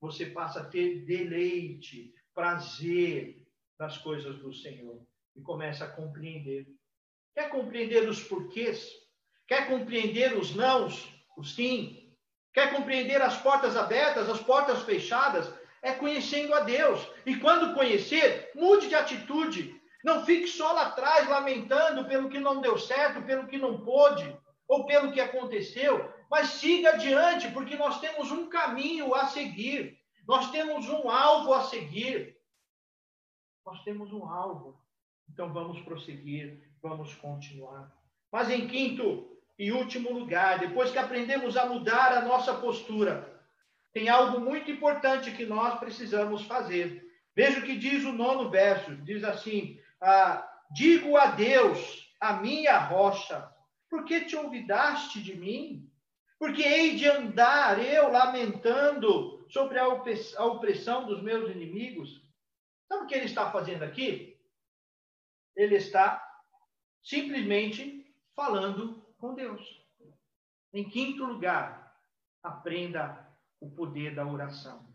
[0.00, 3.46] Você passa a ter deleite, prazer
[3.78, 5.00] das coisas do Senhor
[5.36, 6.66] e começa a compreender.
[7.34, 8.88] Quer compreender os porquês?
[9.46, 12.14] Quer compreender os nãos, os sim?
[12.52, 15.52] Quer compreender as portas abertas, as portas fechadas?
[15.82, 17.06] É conhecendo a Deus.
[17.26, 19.80] E quando conhecer, mude de atitude.
[20.04, 24.36] Não fique só lá atrás lamentando pelo que não deu certo, pelo que não pôde,
[24.68, 30.50] ou pelo que aconteceu, mas siga adiante, porque nós temos um caminho a seguir, nós
[30.50, 32.38] temos um alvo a seguir.
[33.66, 34.80] Nós temos um alvo.
[35.28, 37.90] Então vamos prosseguir, vamos continuar.
[38.30, 43.40] Mas em quinto e último lugar, depois que aprendemos a mudar a nossa postura,
[43.92, 47.06] tem algo muito importante que nós precisamos fazer.
[47.34, 52.78] Veja o que diz o nono verso: diz assim: ah, Digo a Deus, a minha
[52.78, 53.52] rocha,
[53.88, 55.88] por que te olvidaste de mim?
[56.38, 62.26] Porque hei de andar eu lamentando sobre a opressão dos meus inimigos?
[62.88, 64.36] Sabe o que ele está fazendo aqui?
[65.54, 66.31] Ele está
[67.02, 69.60] simplesmente falando com Deus.
[70.72, 71.92] Em quinto lugar,
[72.42, 73.26] aprenda
[73.60, 74.92] o poder da oração.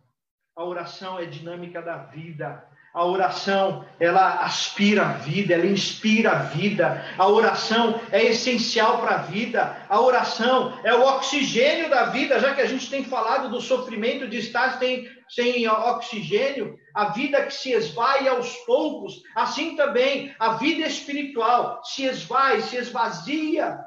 [0.55, 2.67] A oração é dinâmica da vida.
[2.93, 7.05] A oração, ela aspira a vida, ela inspira a vida.
[7.15, 9.85] A oração é essencial para a vida.
[9.87, 14.27] A oração é o oxigênio da vida, já que a gente tem falado do sofrimento
[14.27, 20.53] de estar sem, sem oxigênio, a vida que se esvai aos poucos, assim também a
[20.53, 23.79] vida espiritual se esvai, se esvazia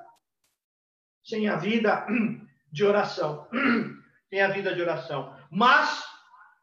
[1.25, 2.07] sem a vida
[2.73, 3.49] de oração.
[4.31, 5.37] Sem a vida de oração.
[5.51, 6.05] Mas,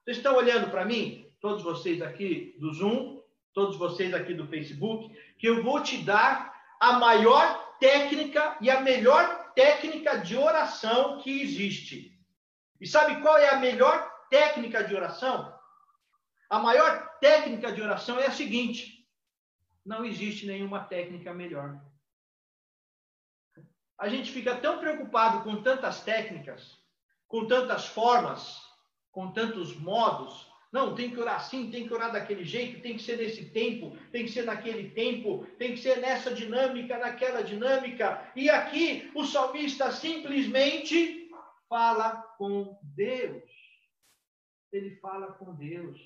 [0.05, 1.27] vocês estão olhando para mim?
[1.39, 3.21] todos vocês aqui do Zoom,
[3.53, 8.81] todos vocês aqui do Facebook, que eu vou te dar a maior técnica e a
[8.81, 12.11] melhor técnica de oração que existe.
[12.79, 15.57] E sabe qual é a melhor técnica de oração?
[16.49, 19.07] A maior técnica de oração é a seguinte:
[19.85, 21.79] não existe nenhuma técnica melhor.
[23.97, 26.77] A gente fica tão preocupado com tantas técnicas,
[27.27, 28.61] com tantas formas,
[29.11, 33.01] com tantos modos, não, tem que orar assim, tem que orar daquele jeito, tem que
[33.01, 38.31] ser nesse tempo, tem que ser naquele tempo, tem que ser nessa dinâmica, naquela dinâmica.
[38.35, 41.29] E aqui o salmista simplesmente
[41.69, 43.43] fala com Deus.
[44.71, 45.99] Ele fala com Deus.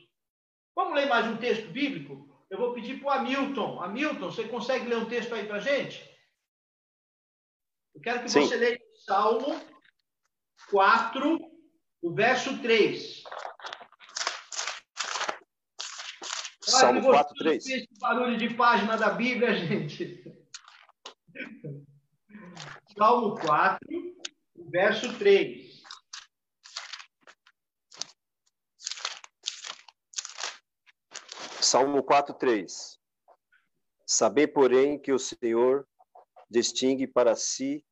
[0.75, 2.29] Vamos ler mais um texto bíblico?
[2.49, 3.81] Eu vou pedir para o Hamilton.
[3.81, 6.09] Hamilton, você consegue ler um texto aí para a gente?
[7.95, 8.41] Eu quero que Sim.
[8.41, 9.61] você leia o Salmo
[10.69, 11.39] 4,
[12.01, 13.23] o verso 3.
[16.61, 17.65] Salmo 4, 3.
[17.65, 20.23] Esse barulho de página da Bíblia, gente.
[22.97, 23.79] Salmo 4,
[24.69, 25.70] verso 3.
[31.61, 32.99] Salmo 4, 3.
[34.05, 35.87] Saber, porém, que o Senhor
[36.49, 37.85] distingue para si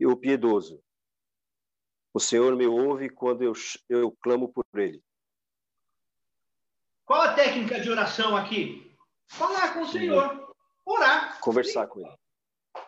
[0.00, 0.82] o piedoso.
[2.12, 3.52] O Senhor me ouve quando eu,
[3.88, 5.02] eu clamo por ele.
[7.04, 8.96] Qual a técnica de oração aqui?
[9.28, 10.54] Falar com o Senhor.
[10.84, 11.40] Orar.
[11.40, 12.18] Conversar com Ele.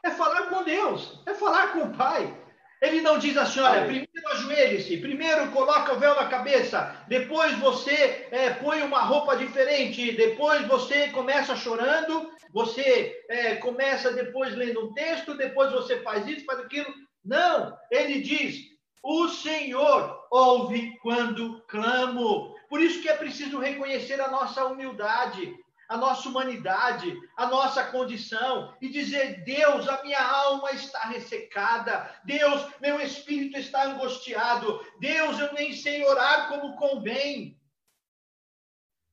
[0.02, 1.22] É falar com Deus.
[1.26, 2.41] É falar com o Pai.
[2.82, 8.26] Ele não diz assim, olha, primeiro ajoelhe-se, primeiro coloca o véu na cabeça, depois você
[8.32, 14.92] é, põe uma roupa diferente, depois você começa chorando, você é, começa depois lendo um
[14.94, 16.92] texto, depois você faz isso, faz aquilo.
[17.24, 18.56] Não, ele diz,
[19.00, 22.52] o Senhor ouve quando clamo.
[22.68, 25.54] Por isso que é preciso reconhecer a nossa humildade,
[25.92, 32.66] a nossa humanidade, a nossa condição e dizer: Deus, a minha alma está ressecada, Deus,
[32.80, 37.60] meu espírito está angustiado, Deus, eu nem sei orar como convém.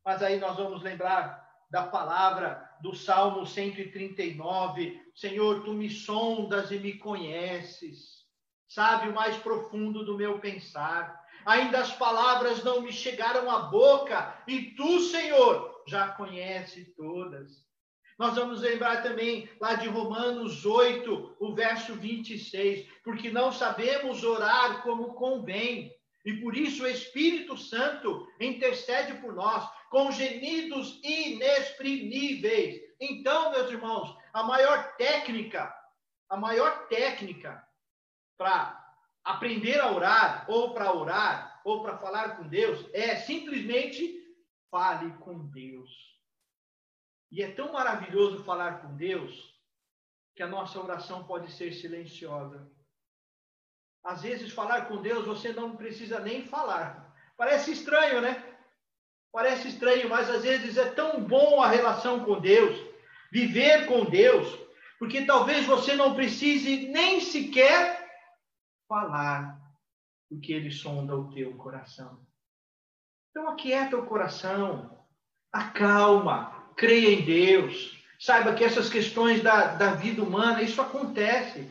[0.05, 6.79] Mas aí nós vamos lembrar da palavra do Salmo 139: Senhor, tu me sondas e
[6.79, 8.25] me conheces,
[8.69, 11.19] sabe o mais profundo do meu pensar.
[11.45, 17.67] Ainda as palavras não me chegaram à boca, e tu, Senhor, já conhece todas.
[18.17, 24.81] Nós vamos lembrar também lá de Romanos 8, o verso 26, porque não sabemos orar
[24.83, 25.91] como convém,
[26.25, 32.81] e por isso o Espírito Santo intercede por nós com gemidos inexprimíveis.
[32.99, 35.73] Então, meus irmãos, a maior técnica,
[36.29, 37.63] a maior técnica
[38.37, 38.77] para
[39.23, 44.18] aprender a orar, ou para orar, ou para falar com Deus, é simplesmente
[44.69, 45.89] fale com Deus.
[47.31, 49.57] E é tão maravilhoso falar com Deus
[50.35, 52.71] que a nossa oração pode ser silenciosa.
[54.03, 57.13] Às vezes, falar com Deus, você não precisa nem falar.
[57.37, 58.43] Parece estranho, né?
[59.31, 62.79] Parece estranho, mas às vezes é tão bom a relação com Deus,
[63.31, 64.47] viver com Deus,
[64.97, 68.09] porque talvez você não precise nem sequer
[68.87, 69.61] falar,
[70.27, 72.25] porque ele sonda o teu coração.
[73.31, 74.89] Então, aquieta o coração,
[75.53, 77.97] acalma, creia em Deus.
[78.19, 81.69] Saiba que essas questões da, da vida humana, isso acontece.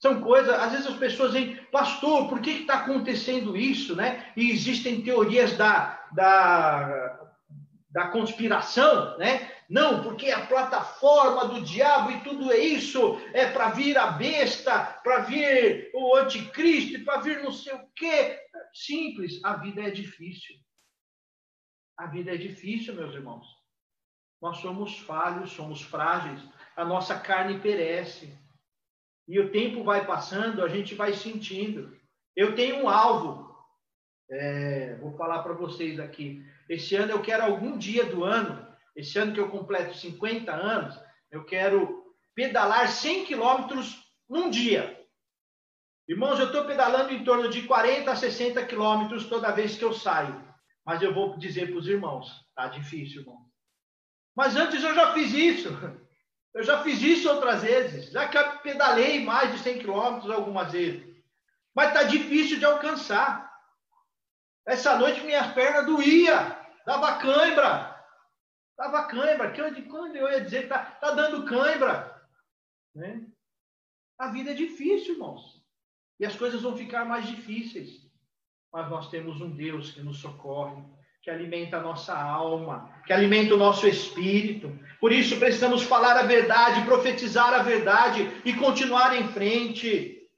[0.00, 4.26] São coisas, às vezes as pessoas dizem, pastor, por que está acontecendo isso, né?
[4.36, 7.20] E existem teorias da, da,
[7.90, 9.50] da conspiração, né?
[9.68, 14.78] Não, porque a plataforma do diabo e tudo é isso, é para vir a besta,
[15.02, 18.38] para vir o anticristo, para vir não sei o quê.
[18.74, 20.56] Simples, a vida é difícil.
[21.96, 23.46] A vida é difícil, meus irmãos.
[24.40, 26.40] Nós somos falhos, somos frágeis,
[26.76, 28.36] a nossa carne perece.
[29.26, 31.96] E o tempo vai passando, a gente vai sentindo.
[32.36, 33.56] Eu tenho um alvo,
[34.30, 36.44] é, vou falar para vocês aqui.
[36.68, 38.66] Esse ano eu quero algum dia do ano,
[38.96, 40.98] esse ano que eu completo 50 anos,
[41.30, 45.00] eu quero pedalar 100 quilômetros num dia.
[46.08, 49.94] Irmãos, eu estou pedalando em torno de 40 a 60 quilômetros toda vez que eu
[49.94, 50.53] saio.
[50.84, 53.48] Mas eu vou dizer para os irmãos, tá difícil, irmão.
[54.34, 55.68] Mas antes eu já fiz isso.
[56.54, 58.10] Eu já fiz isso outras vezes.
[58.12, 58.28] Já
[58.58, 61.04] pedalei mais de 100 quilômetros algumas vezes.
[61.74, 63.52] Mas está difícil de alcançar.
[64.66, 66.56] Essa noite minhas pernas doía,
[66.86, 67.92] dava cãibra.
[68.78, 69.52] Dava cãibra.
[69.88, 72.24] Quando eu ia dizer que está tá dando cãibra.
[72.94, 73.26] Né?
[74.18, 75.60] A vida é difícil, irmãos.
[76.20, 78.03] E as coisas vão ficar mais difíceis.
[78.74, 80.82] Mas nós temos um Deus que nos socorre,
[81.22, 84.76] que alimenta a nossa alma, que alimenta o nosso espírito.
[85.00, 90.28] Por isso precisamos falar a verdade, profetizar a verdade e continuar em frente.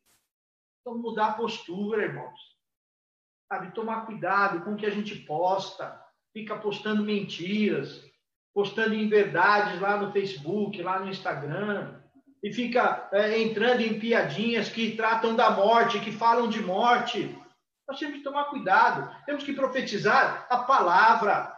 [0.82, 2.38] Então mudar a postura, irmãos.
[3.50, 5.98] Sabe, tomar cuidado com o que a gente posta.
[6.34, 8.04] Fica postando mentiras,
[8.52, 12.02] postando inverdades lá no Facebook, lá no Instagram.
[12.42, 17.34] E fica é, entrando em piadinhas que tratam da morte, que falam de morte.
[17.88, 21.54] Nós temos que tomar cuidado, temos que profetizar a palavra.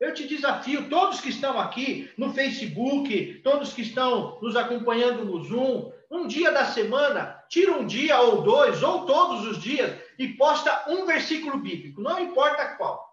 [0.00, 5.44] Eu te desafio, todos que estão aqui no Facebook, todos que estão nos acompanhando no
[5.44, 10.28] Zoom, um dia da semana, tira um dia ou dois, ou todos os dias, e
[10.28, 13.08] posta um versículo bíblico, não importa qual.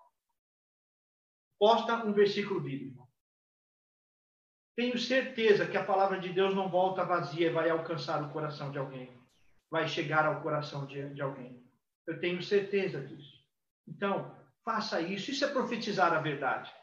[1.60, 3.08] Posta um versículo bíblico.
[4.76, 8.72] Tenho certeza que a palavra de Deus não volta vazia e vai alcançar o coração
[8.72, 9.12] de alguém,
[9.70, 11.67] vai chegar ao coração de, de alguém.
[12.08, 13.38] Eu tenho certeza disso.
[13.88, 14.34] Então,
[14.64, 15.30] faça isso.
[15.30, 16.74] Isso é profetizar a verdade.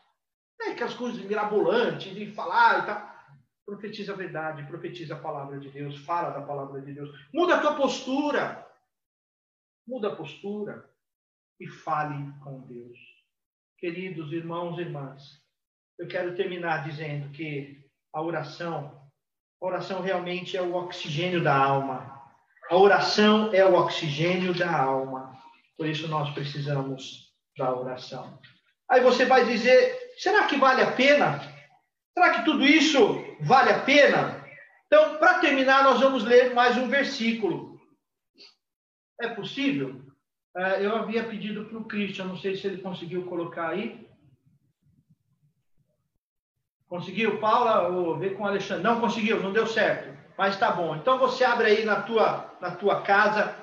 [0.61, 3.15] Não é que as coisas mirabolantes de falar e tal.
[3.67, 7.11] Profetiza a verdade, profetiza a palavra de Deus, fala da palavra de Deus.
[7.33, 8.65] Muda a tua postura.
[9.87, 10.89] Muda a postura
[11.59, 12.99] e fale com Deus.
[13.79, 15.43] Queridos irmãos e irmãs,
[15.99, 19.11] eu quero terminar dizendo que a oração,
[19.61, 22.24] a oração realmente é o oxigênio da alma.
[22.71, 25.37] A oração é o oxigênio da alma.
[25.77, 28.39] Por isso nós precisamos da oração.
[28.89, 31.41] Aí você vai dizer: será que vale a pena?
[32.13, 34.45] Será que tudo isso vale a pena?
[34.87, 37.81] Então, para terminar, nós vamos ler mais um versículo.
[39.21, 40.03] É possível?
[40.57, 44.09] É, eu havia pedido para o Christian, não sei se ele conseguiu colocar aí.
[46.87, 47.89] Conseguiu, Paula?
[47.89, 48.85] Ou ver com o Alexandre?
[48.85, 50.17] Não conseguiu, não deu certo.
[50.37, 50.97] Mas tá bom.
[50.97, 53.57] Então você abre aí na tua, na tua casa.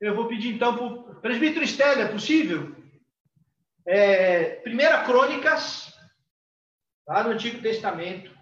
[0.00, 2.76] Eu vou pedir então para o presbítero Estélio, é possível?
[3.86, 5.92] É, Primeira Crônicas,
[7.06, 8.36] lá no Antigo Testamento.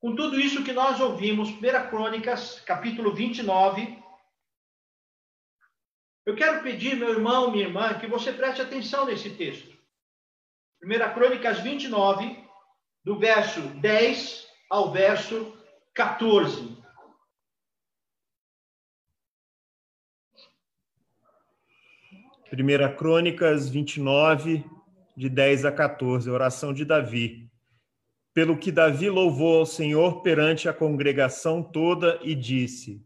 [0.00, 3.98] Com tudo isso que nós ouvimos, Primeira Crônicas, capítulo 29.
[6.24, 9.76] Eu quero pedir, meu irmão, minha irmã, que você preste atenção nesse texto.
[10.78, 12.38] Primeira Crônicas 29,
[13.04, 15.57] do verso 10 ao verso
[15.98, 16.78] 14.
[22.48, 24.64] Primeira Crônicas 29,
[25.16, 27.50] de 10 a 14, oração de Davi.
[28.32, 33.04] Pelo que Davi louvou ao Senhor perante a congregação toda e disse: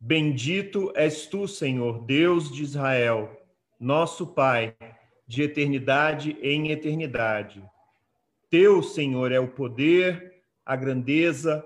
[0.00, 3.30] Bendito és tu, Senhor, Deus de Israel,
[3.78, 4.74] nosso Pai,
[5.24, 7.62] de eternidade em eternidade.
[8.50, 11.64] Teu, Senhor, é o poder, a grandeza,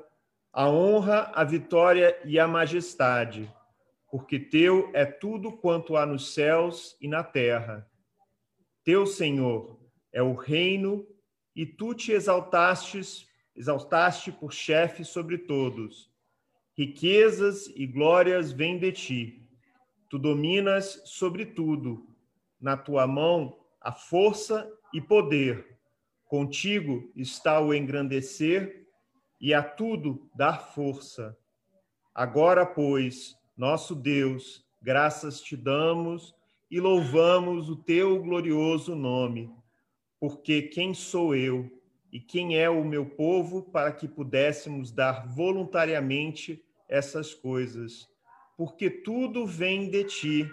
[0.53, 3.51] a honra, a vitória e a majestade,
[4.11, 7.89] porque teu é tudo quanto há nos céus e na terra.
[8.85, 9.81] Teu, Senhor,
[10.13, 11.07] é o reino
[11.57, 13.27] e tu te exaltastes,
[13.57, 16.11] exaltaste por chefe sobre todos.
[16.77, 19.49] Riquezas e glórias vêm de ti.
[20.11, 22.07] Tu dominas sobre tudo.
[22.61, 25.79] Na tua mão a força e poder.
[26.25, 28.82] Contigo está o engrandecer
[29.43, 31.37] e a tudo dar força.
[32.15, 36.35] Agora, pois, nosso Deus, graças te damos
[36.71, 39.53] e louvamos o teu glorioso nome,
[40.21, 41.69] porque quem sou eu
[42.13, 48.07] E quem é o meu povo para que pudéssemos dar voluntariamente essas coisas?
[48.55, 50.53] Porque tudo vem de ti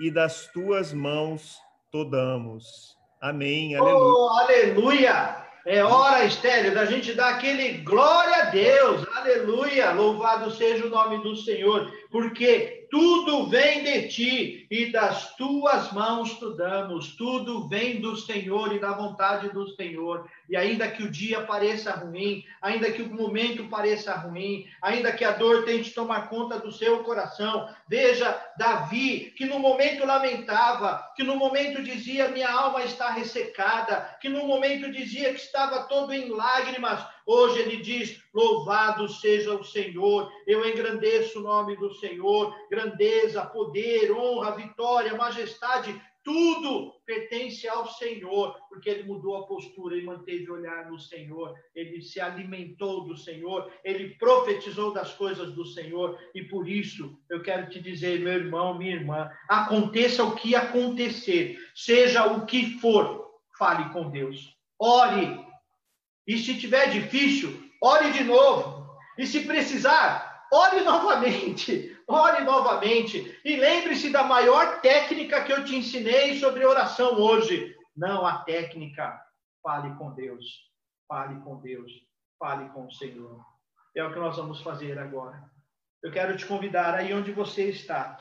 [0.00, 1.58] e das tuas mãos
[1.90, 2.96] todamos.
[3.20, 3.74] Amém.
[3.74, 4.04] Aleluia.
[4.04, 5.41] Oh, aleluia.
[5.64, 9.06] É hora, Estéreo, da gente dar aquele glória a Deus.
[9.16, 9.92] Aleluia.
[9.92, 11.92] Louvado seja o nome do Senhor.
[12.10, 18.70] Porque tudo vem de ti e das tuas mãos tu damos, tudo vem do Senhor
[18.74, 20.28] e da vontade do Senhor.
[20.46, 25.24] E ainda que o dia pareça ruim, ainda que o momento pareça ruim, ainda que
[25.24, 31.22] a dor tente tomar conta do seu coração, veja Davi, que no momento lamentava, que
[31.22, 36.28] no momento dizia: Minha alma está ressecada, que no momento dizia que estava todo em
[36.28, 43.44] lágrimas, Hoje ele diz: Louvado seja o Senhor, eu engrandeço o nome do Senhor, grandeza,
[43.46, 50.48] poder, honra, vitória, majestade, tudo pertence ao Senhor, porque ele mudou a postura e manteve
[50.50, 56.18] o olhar no Senhor, ele se alimentou do Senhor, ele profetizou das coisas do Senhor,
[56.34, 61.58] e por isso eu quero te dizer, meu irmão, minha irmã, aconteça o que acontecer,
[61.74, 65.51] seja o que for, fale com Deus, ore,
[66.26, 68.96] e se tiver difícil, ore de novo.
[69.18, 71.90] E se precisar, ore novamente.
[72.08, 73.40] Ore novamente.
[73.44, 77.74] E lembre-se da maior técnica que eu te ensinei sobre oração hoje.
[77.96, 79.18] Não a técnica.
[79.62, 80.44] Fale com Deus.
[81.08, 81.90] Fale com Deus.
[82.38, 83.42] Fale com o Senhor.
[83.96, 85.42] É o que nós vamos fazer agora.
[86.02, 88.18] Eu quero te convidar aí onde você está.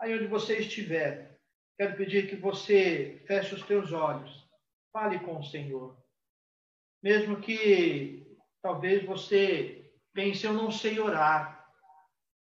[0.00, 1.38] Aí onde você estiver.
[1.76, 4.48] Quero pedir que você feche os teus olhos.
[4.92, 5.96] Fale com o Senhor.
[7.04, 11.70] Mesmo que talvez você pense, eu não sei orar,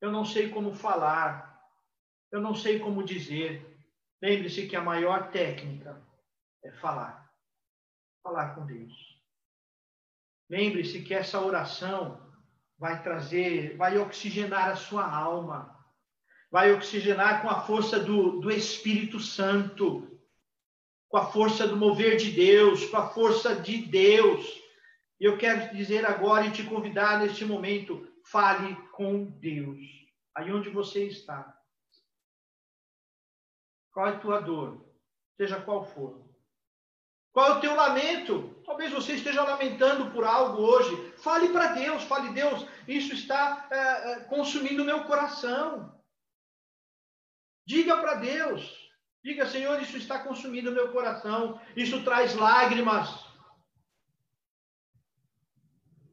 [0.01, 1.61] eu não sei como falar,
[2.31, 3.77] eu não sei como dizer.
[4.23, 6.01] Lembre-se que a maior técnica
[6.65, 7.29] é falar.
[8.23, 8.93] Falar com Deus.
[10.49, 12.33] Lembre-se que essa oração
[12.79, 15.77] vai trazer, vai oxigenar a sua alma,
[16.53, 20.12] vai oxigenar com a força do, do Espírito Santo
[21.13, 24.47] com a força do mover de Deus, com a força de Deus.
[25.21, 29.79] E eu quero te dizer agora e te convidar neste momento, fale com Deus.
[30.35, 31.55] Aí onde você está.
[33.93, 34.83] Qual é a tua dor?
[35.37, 36.27] Seja qual for.
[37.31, 38.63] Qual é o teu lamento?
[38.65, 41.13] Talvez você esteja lamentando por algo hoje.
[41.19, 45.95] Fale para Deus, fale, Deus, isso está é, consumindo o meu coração.
[47.67, 48.92] Diga para Deus.
[49.23, 53.25] Diga, Senhor, isso está consumindo meu coração, isso traz lágrimas.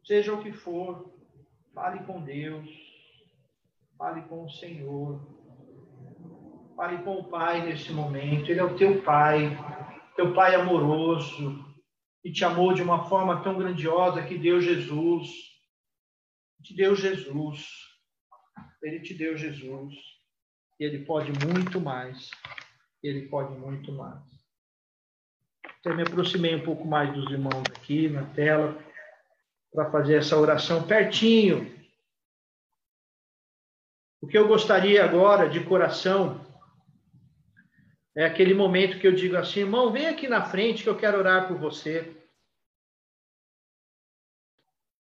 [0.05, 1.11] Seja o que for,
[1.73, 2.69] fale com Deus,
[3.97, 5.19] fale com o Senhor,
[6.75, 8.51] fale com o Pai nesse momento.
[8.51, 9.57] Ele é o teu Pai,
[10.15, 11.65] teu Pai amoroso,
[12.23, 15.29] e te amou de uma forma tão grandiosa que deu Jesus.
[16.63, 17.65] Te deu Jesus.
[18.83, 19.95] Ele te deu Jesus.
[20.79, 22.29] E ele pode muito mais
[23.03, 24.19] ele pode muito mais.
[25.79, 28.77] Até me aproximei um pouco mais dos irmãos aqui na tela
[29.73, 31.73] para fazer essa oração pertinho.
[34.21, 36.45] O que eu gostaria agora de coração
[38.15, 41.17] é aquele momento que eu digo assim, irmão, vem aqui na frente que eu quero
[41.17, 42.13] orar por você.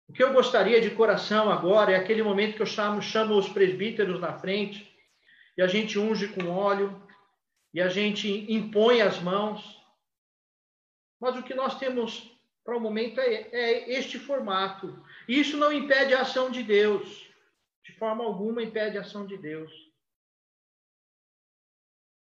[0.08, 3.48] O que eu gostaria de coração agora é aquele momento que eu chamo, chamo os
[3.48, 4.90] presbíteros na frente
[5.56, 7.01] e a gente unge com óleo
[7.72, 9.80] e a gente impõe as mãos.
[11.20, 12.30] Mas o que nós temos
[12.64, 15.02] para o momento é, é este formato.
[15.26, 17.30] Isso não impede a ação de Deus.
[17.84, 19.72] De forma alguma impede a ação de Deus.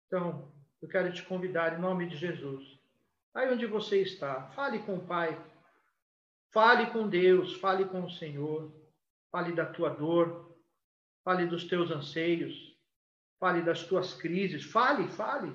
[0.07, 2.79] Então, eu quero te convidar em nome de Jesus.
[3.35, 5.39] Aí onde você está, fale com o Pai.
[6.51, 8.73] Fale com Deus, fale com o Senhor.
[9.31, 10.57] Fale da tua dor.
[11.23, 12.68] Fale dos teus anseios
[13.39, 15.53] fale das tuas crises, fale, fale.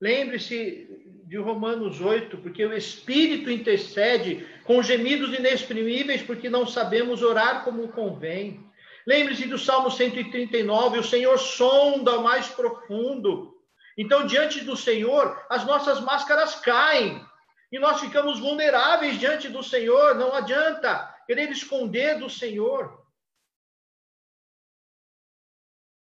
[0.00, 7.64] Lembre-se de Romanos 8, porque o Espírito intercede com gemidos inexprimíveis, porque não sabemos orar
[7.64, 8.64] como convém.
[9.06, 13.54] Lembre-se do Salmo 139, o Senhor sonda o mais profundo.
[13.96, 17.24] Então, diante do Senhor, as nossas máscaras caem
[17.70, 20.14] e nós ficamos vulneráveis diante do Senhor.
[20.16, 23.04] Não adianta querer esconder do Senhor.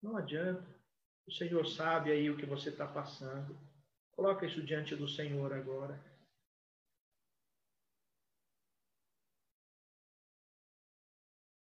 [0.02, 0.71] Não adianta.
[1.26, 3.58] O Senhor sabe aí o que você está passando.
[4.12, 6.02] Coloca isso diante do Senhor agora.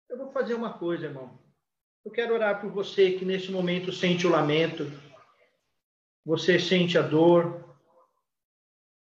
[0.09, 1.39] Eu vou fazer uma coisa, irmão.
[2.05, 4.85] Eu quero orar por você que nesse momento sente o lamento,
[6.25, 7.65] você sente a dor.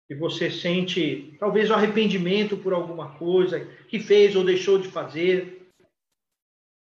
[0.09, 5.71] e você sente talvez o arrependimento por alguma coisa que fez ou deixou de fazer.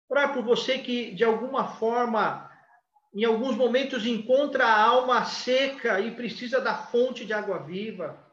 [0.09, 2.48] Orar por você que, de alguma forma,
[3.13, 8.23] em alguns momentos encontra a alma seca e precisa da fonte de água viva.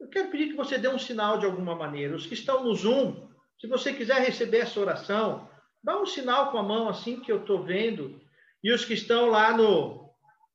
[0.00, 2.16] Eu quero pedir que você dê um sinal de alguma maneira.
[2.16, 3.28] Os que estão no Zoom,
[3.60, 5.48] se você quiser receber essa oração,
[5.82, 8.20] dá um sinal com a mão assim que eu estou vendo.
[8.62, 10.10] E os que estão lá no,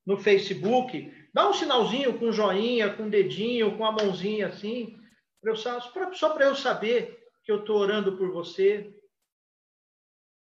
[0.05, 4.97] no Facebook, Dá um sinalzinho com joinha, com dedinho, com a mãozinha assim,
[5.43, 8.93] eu, só para eu saber que eu estou orando por você.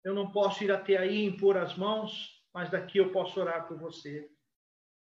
[0.04, 3.66] Eu não posso ir até aí e impor as mãos, mas daqui eu posso orar
[3.66, 4.28] por você.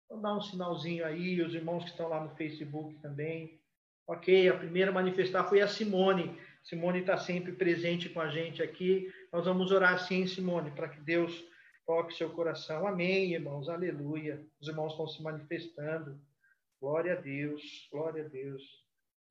[0.06, 3.62] Então dá um sinalzinho aí, os irmãos que estão lá no Facebook também.
[4.08, 6.38] Ok, a primeira a manifestar foi a Simone.
[6.64, 9.12] Simone está sempre presente com a gente aqui.
[9.32, 11.46] Nós vamos orar sim, Simone, para que Deus
[11.88, 12.86] Toque seu coração.
[12.86, 13.70] Amém, irmãos.
[13.70, 14.46] Aleluia.
[14.60, 16.20] Os irmãos estão se manifestando.
[16.82, 17.88] Glória a Deus.
[17.90, 18.62] Glória a Deus.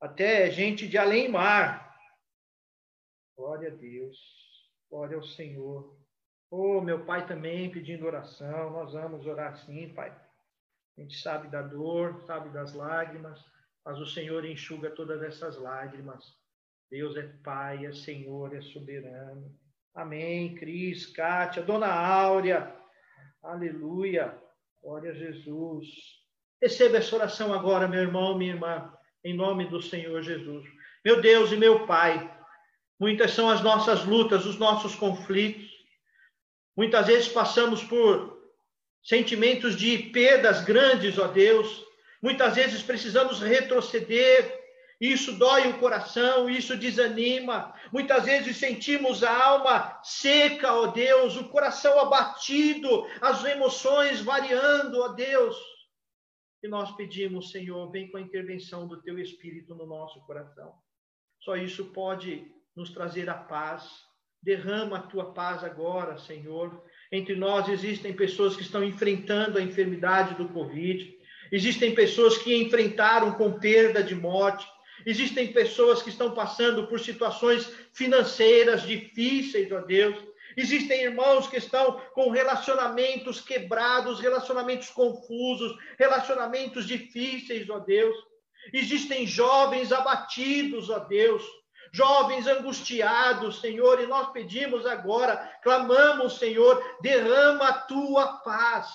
[0.01, 1.95] Até gente de além mar.
[3.37, 4.17] Glória a Deus.
[4.89, 5.97] Glória ao Senhor.
[6.49, 8.71] Oh, meu pai também pedindo oração.
[8.71, 10.09] Nós vamos orar sim, pai.
[10.97, 13.43] A gente sabe da dor, sabe das lágrimas,
[13.85, 16.35] mas o Senhor enxuga todas essas lágrimas.
[16.89, 19.53] Deus é Pai, é Senhor, é soberano.
[19.93, 20.55] Amém.
[20.55, 22.73] Cris, Kátia, Dona Áurea.
[23.43, 24.37] Aleluia.
[24.81, 25.87] Glória a Jesus.
[26.61, 30.65] Receba essa oração agora, meu irmão, minha irmã, em nome do Senhor Jesus.
[31.03, 32.36] Meu Deus e meu Pai,
[32.99, 35.67] muitas são as nossas lutas, os nossos conflitos.
[36.75, 38.37] Muitas vezes passamos por
[39.03, 41.85] sentimentos de perdas grandes, ó Deus.
[42.21, 44.57] Muitas vezes precisamos retroceder,
[44.99, 47.73] isso dói o coração, isso desanima.
[47.91, 55.09] Muitas vezes sentimos a alma seca, ó Deus, o coração abatido, as emoções variando, ó
[55.09, 55.55] Deus.
[56.63, 60.73] E nós pedimos, Senhor, vem com a intervenção do teu Espírito no nosso coração.
[61.39, 63.83] Só isso pode nos trazer a paz.
[64.41, 66.83] Derrama a tua paz agora, Senhor.
[67.11, 71.17] Entre nós existem pessoas que estão enfrentando a enfermidade do Covid.
[71.51, 74.65] Existem pessoas que enfrentaram com perda de morte.
[75.05, 80.15] Existem pessoas que estão passando por situações financeiras difíceis, ó Deus.
[80.55, 88.15] Existem irmãos que estão com relacionamentos quebrados, relacionamentos confusos, relacionamentos difíceis, ó Deus.
[88.71, 91.43] Existem jovens abatidos, ó Deus,
[91.91, 98.87] jovens angustiados, Senhor, e nós pedimos agora, clamamos, Senhor, derrama a tua paz,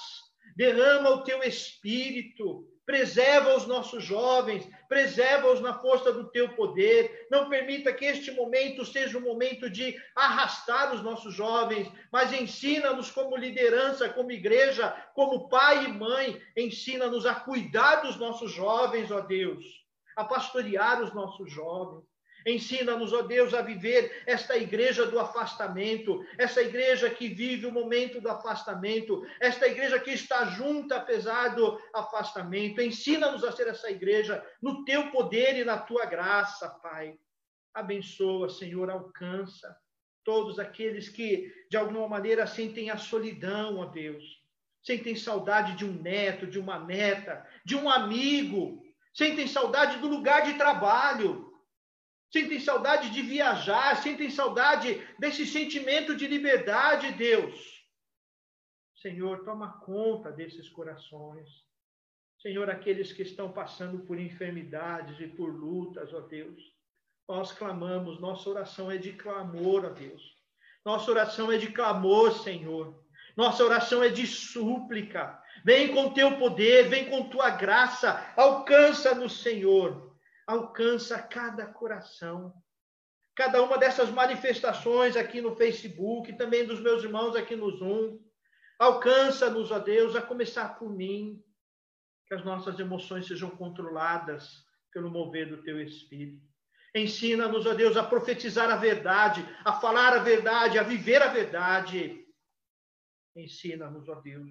[0.56, 7.26] derrama o teu espírito, preserva os nossos jovens, preserva-os na força do teu poder.
[7.30, 13.10] Não permita que este momento seja um momento de arrastar os nossos jovens, mas ensina-nos
[13.10, 19.20] como liderança, como igreja, como pai e mãe, ensina-nos a cuidar dos nossos jovens, ó
[19.20, 19.64] Deus,
[20.16, 22.11] a pastorear os nossos jovens.
[22.46, 28.20] Ensina-nos, ó Deus, a viver esta igreja do afastamento, essa igreja que vive o momento
[28.20, 32.80] do afastamento, esta igreja que está junta apesar do afastamento.
[32.80, 37.16] Ensina-nos a ser essa igreja no teu poder e na tua graça, Pai.
[37.74, 39.74] Abençoa, Senhor, alcança
[40.24, 44.42] todos aqueles que de alguma maneira sentem a solidão, ó Deus.
[44.82, 48.82] Sentem saudade de um neto, de uma neta, de um amigo,
[49.14, 51.51] sentem saudade do lugar de trabalho
[52.32, 57.84] sentem saudade de viajar, sentem saudade desse sentimento de liberdade, Deus.
[58.96, 61.48] Senhor, toma conta desses corações.
[62.40, 66.60] Senhor, aqueles que estão passando por enfermidades e por lutas, ó Deus.
[67.28, 70.22] Nós clamamos, nossa oração é de clamor, ó Deus.
[70.84, 73.04] Nossa oração é de clamor, Senhor.
[73.36, 75.40] Nossa oração é de súplica.
[75.64, 80.11] Vem com teu poder, vem com tua graça, alcança-nos, Senhor
[80.52, 82.54] alcança cada coração.
[83.34, 88.18] Cada uma dessas manifestações aqui no Facebook, também dos meus irmãos aqui no Zoom,
[88.78, 91.42] alcança-nos, ó Deus, a começar por mim,
[92.26, 96.46] que as nossas emoções sejam controladas pelo mover do teu Espírito.
[96.94, 102.22] Ensina-nos, ó Deus, a profetizar a verdade, a falar a verdade, a viver a verdade.
[103.34, 104.50] Ensina-nos, ó Deus,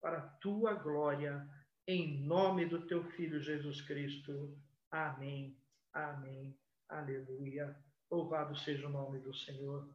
[0.00, 1.46] para a tua glória,
[1.86, 4.56] em nome do teu Filho Jesus Cristo.
[4.96, 5.54] Amém.
[5.92, 6.56] Amém.
[6.88, 7.76] Aleluia.
[8.10, 9.86] Louvado seja o nome do Senhor.